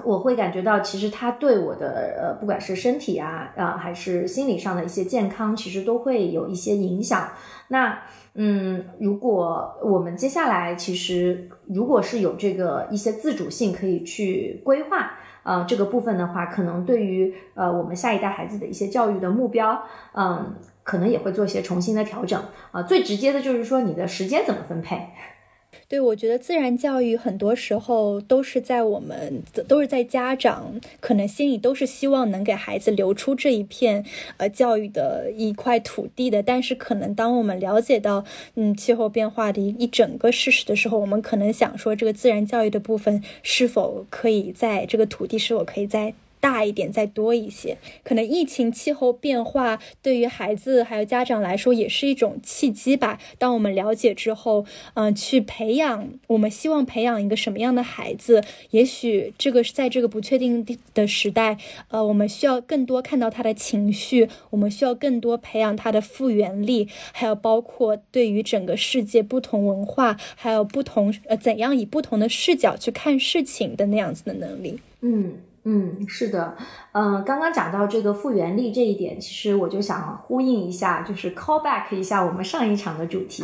[0.05, 7.31] 我会感觉到，其实它对我的呃，不管是身体啊啊，还是心理上的一些健康，其实都会有一些影响。
[7.69, 7.99] 那
[8.35, 19.83] 嗯，如果我们接下来其实如果是有这个一些自主性可以去规划呃这个部分的话，可能对于呃我们下一代孩子的一些教育的目标，
[20.15, 22.39] 嗯，可能也会做一些重新的调整
[22.71, 22.83] 啊。
[22.83, 25.01] 最直接的就是说你的时间怎么分配。
[25.89, 34.05] 对，我觉得自然教育很多时候都是在我们，都是在家长可能心里都是希望能给孩子留出这一片
[34.39, 36.43] 呃教育的一块土地的。
[36.43, 38.25] 但是可能当我们了解到
[38.57, 46.15] 嗯气候变化的一一整个事实的时候，我们可能想说这个自然教育的部分是否可以在这个土地是否可以在。
[46.47, 47.77] 大一点，再多一些。
[48.05, 53.19] 可能疫情、气候变化对于孩子还有家长来说也是一种契机吧。
[53.37, 58.45] 当我们了解之后，嗯，去培养我们希望培养一个什么样的孩子？
[58.71, 74.79] 也许这个是在这个不确定的时代，呃，我们需要更多看到他的情绪，我们需要更多培养他的复原力，还有包括对于整个世界不同文化，还有不同呃怎样以不同的视角去看事情的那样子的能力。
[75.01, 75.33] 嗯。
[75.69, 76.57] 嗯，是的，
[76.93, 83.43] 嗯，刚刚讲到这个复原力这一点，其实我就想呼应一下，就是 call back 一下我们上一场的主题，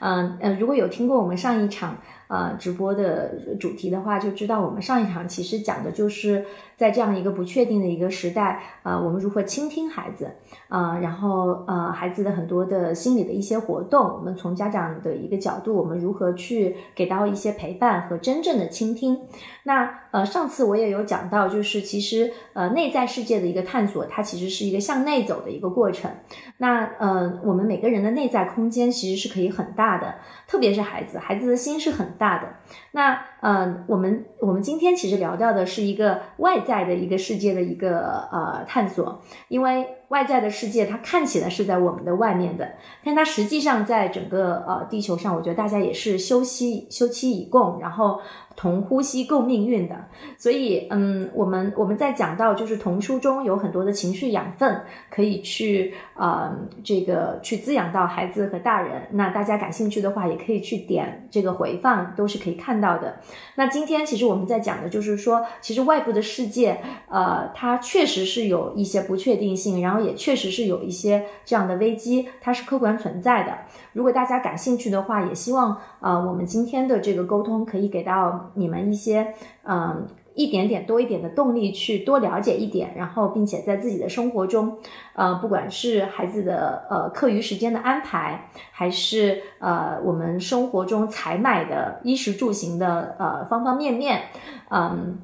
[0.00, 1.96] 嗯嗯，如果有听过我们上一场
[2.28, 6.44] 呃直播的主题的话，就知道我们上一场其实讲的就是
[6.76, 10.30] 在这样一个不确定的一个时代，呃，我们如何倾听孩子。
[10.68, 19.20] 啊，然后呃，孩子的很多的心理的一些活动，我们从家长的一个角度，我们如何去给到一些陪伴和真正的倾听？
[19.64, 26.10] 那呃，上次我也有讲到，就是其实呃，内在世界的一个探索，它其实是一个向内走的一个过程。
[26.56, 30.14] 那呃，我们每个人的内在空间其实是可以很大的，
[30.48, 32.48] 特别是孩子，孩子的心是很大的。
[32.92, 39.86] 那嗯，我们我们今天其实聊到的是一个外在的一个世界的一个呃探索，因为。
[40.12, 48.20] 外在的世界，它看起来是在我们的外面的，但它实际上在整个呃地球上，我觉得大家也是休戚休戚以共，然后。
[48.54, 49.96] 同呼吸共命运的，
[50.36, 56.54] 所以嗯，我们我们在讲到就是童书中有很多的情绪养分，可以去呃
[56.84, 59.08] 这个去滋养到孩子和大人。
[59.12, 63.16] 那大家感兴趣的话，也可以去点这个回放，都是可以看到的。
[63.54, 73.58] 那今天其实我们在讲的就是说，其实外部的世界，呃，它确实是有一些不确定性，然后也确实是有一些这样的危机，它是客观存在的。
[73.92, 78.50] 如果大家感兴趣的话，也希望呃我们今天的这个沟通可以给到。
[78.54, 79.34] 你们一些
[79.64, 84.78] 嗯一点点多一点的动力去多了解一点，然后并且在自己的生活中，
[85.14, 94.22] 呃，不管是孩子的呃课余时间的安排，还是呃我们生活中采买的衣食住行的呃方方面面，
[94.70, 95.18] 嗯，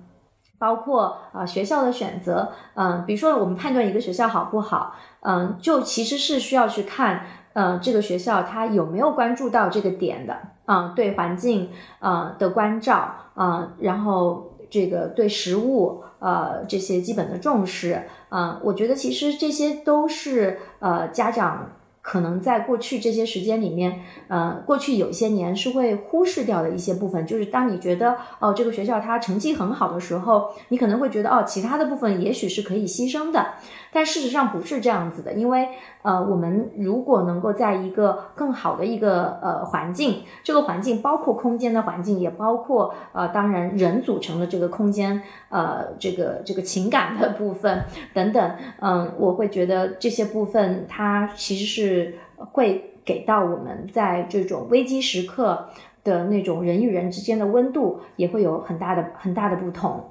[0.59, 10.37] 包括啊学校的选择，嗯，比如说我们判断一个学校好不好，嗯，就其实是需要去看，呃，这个学校它有没有关注到这个点的。
[10.67, 18.03] 啊，对环境啊的关照啊，然后这个对食物呃这些基本的重视。
[18.29, 21.71] 嗯，我觉得其实这些都是呃家长。
[22.09, 33.49] 可能在过去这些时间里面，呃，过去有些年是会忽视掉的一些部分，就是当你觉得哦，这个学校它成绩很好的时候，你可能会觉得哦，其他的部分也许是可以牺牲的，
[33.93, 35.69] 但事实上不是这样子的，因为
[36.01, 45.21] 呃，我们如果能够在一个更好的一个呃环境，这个环境包括空间的环境，也包括呃，当然人组成的这个空间，
[45.51, 51.98] 呃，这个这个情感的部分 等等，嗯，我会觉得这些部分它其实是。
[52.37, 55.69] 会给到我们在这种危机时刻
[56.05, 60.11] 的那种人与人之间的温度，也会有很大的很大的不同。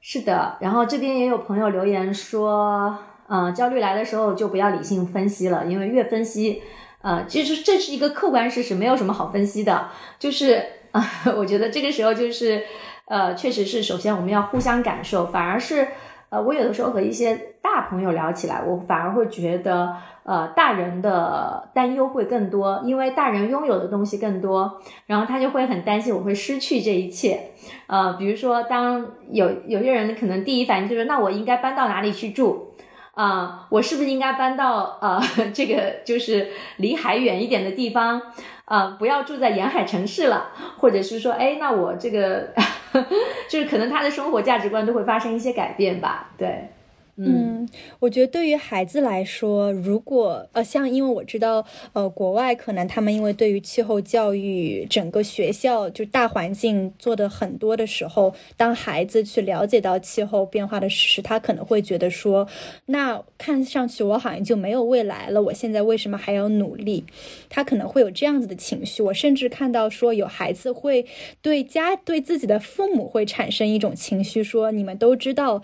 [0.00, 6.62] 是的，然后这边也有朋友留言说，嗯，焦虑来的时候就不要理性分析了，因为越分析，
[7.02, 9.88] 呃，其实这是一个客观事实，没有什么好分析的。
[10.18, 10.62] 就是
[10.92, 11.02] 啊，
[11.36, 12.62] 我觉得这个时候就是，
[13.08, 15.88] 呃，确实是，首先我们要互相感受，反而是。
[16.34, 19.94] 呃，我有的时候和一些大朋友聊起来，我反而会觉得，
[20.24, 27.38] 呃，大人的担忧会更多，因为大人拥有的东西更多，然后他就会很担心我会失去这一切。
[27.86, 32.72] 呃，比如说，当有有些人可能第一反应就是，那我应该搬到哪里去住？
[33.14, 35.20] 啊，我是不是应该搬到呃
[35.54, 38.20] 这个就是离海远一点的地方？
[38.64, 42.48] 啊，不要住在沿海城市了，或者是说，哎，那我这个。
[43.50, 46.68] 就是可能他的生活价值观都会发生一些改变吧，对。
[47.16, 47.68] 嗯，
[48.00, 62.48] 我觉得对于孩子来说，如果呃，像因为我知道，呃，国外可能他们因为对于气候教育整个学校就大环境做的很多的时候，当孩子去了解到气候变化的事实，他可能会觉得说，
[62.86, 67.04] 那看上去我好像就没有未来了，我现在为什么还要努力？
[67.48, 69.00] 他可能会有这样子的情绪。
[69.04, 71.06] 我甚至看到说，有孩子会
[71.40, 75.62] 对家对自己的父母会产生一种情绪，说你们都知道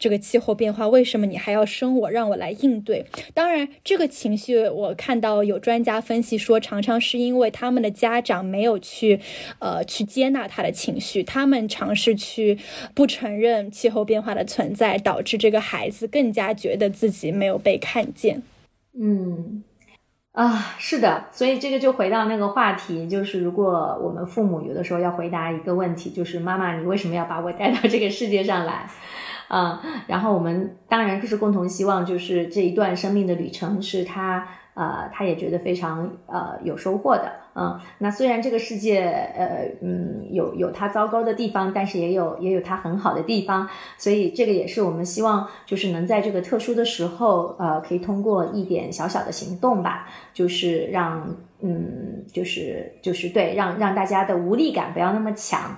[0.00, 0.87] 这个气候变化。
[0.88, 3.06] 为什么你还要生我，让我来应对？
[3.34, 9.20] 当然，这个情绪我看到有专家分析说，常常是因为他们的家长没有去，
[9.58, 12.58] 呃，去接纳他的情绪，他们尝试去
[12.94, 18.42] 不承认气候变化的存在，导致这个孩子更加觉得自己没有被看见。
[19.00, 19.62] 嗯，
[20.32, 28.88] 啊，是的，所以这个就回到那个话题，就是如果我们父母有的时候要回答一个问题，就是妈妈，你为什么要把我带到这个世界上来？
[29.50, 37.32] 嗯，然后我们当然就是共同希望，就是这一段生命的旅程是他，呃，他也觉得非常呃有收获的。
[37.54, 39.02] 嗯，那虽然这个世界，
[39.36, 55.76] 呃，嗯，有有它糟糕的地方，但是也有也有它很好的地方，所以这个也是我们希望，就是能在这个特殊的时候，呃，可以通过一点小小的行动吧，就是让，嗯，就是就是对，让让大家的无力感不要那么强。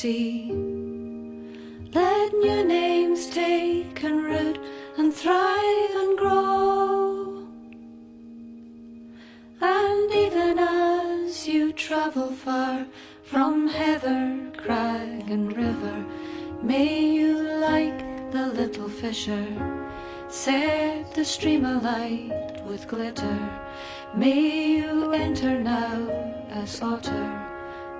[0.00, 0.44] Let
[2.32, 4.60] new names take and root
[4.96, 7.44] and thrive and grow.
[9.60, 12.86] And even as you travel far
[13.24, 16.06] from heather, crag, and river,
[16.62, 19.48] may you, like the little fisher,
[20.28, 23.50] set the stream alight with glitter.
[24.14, 26.08] May you enter now
[26.50, 27.42] as otter,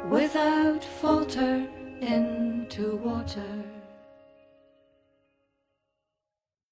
[0.09, 1.67] without falter,
[2.01, 3.78] into water.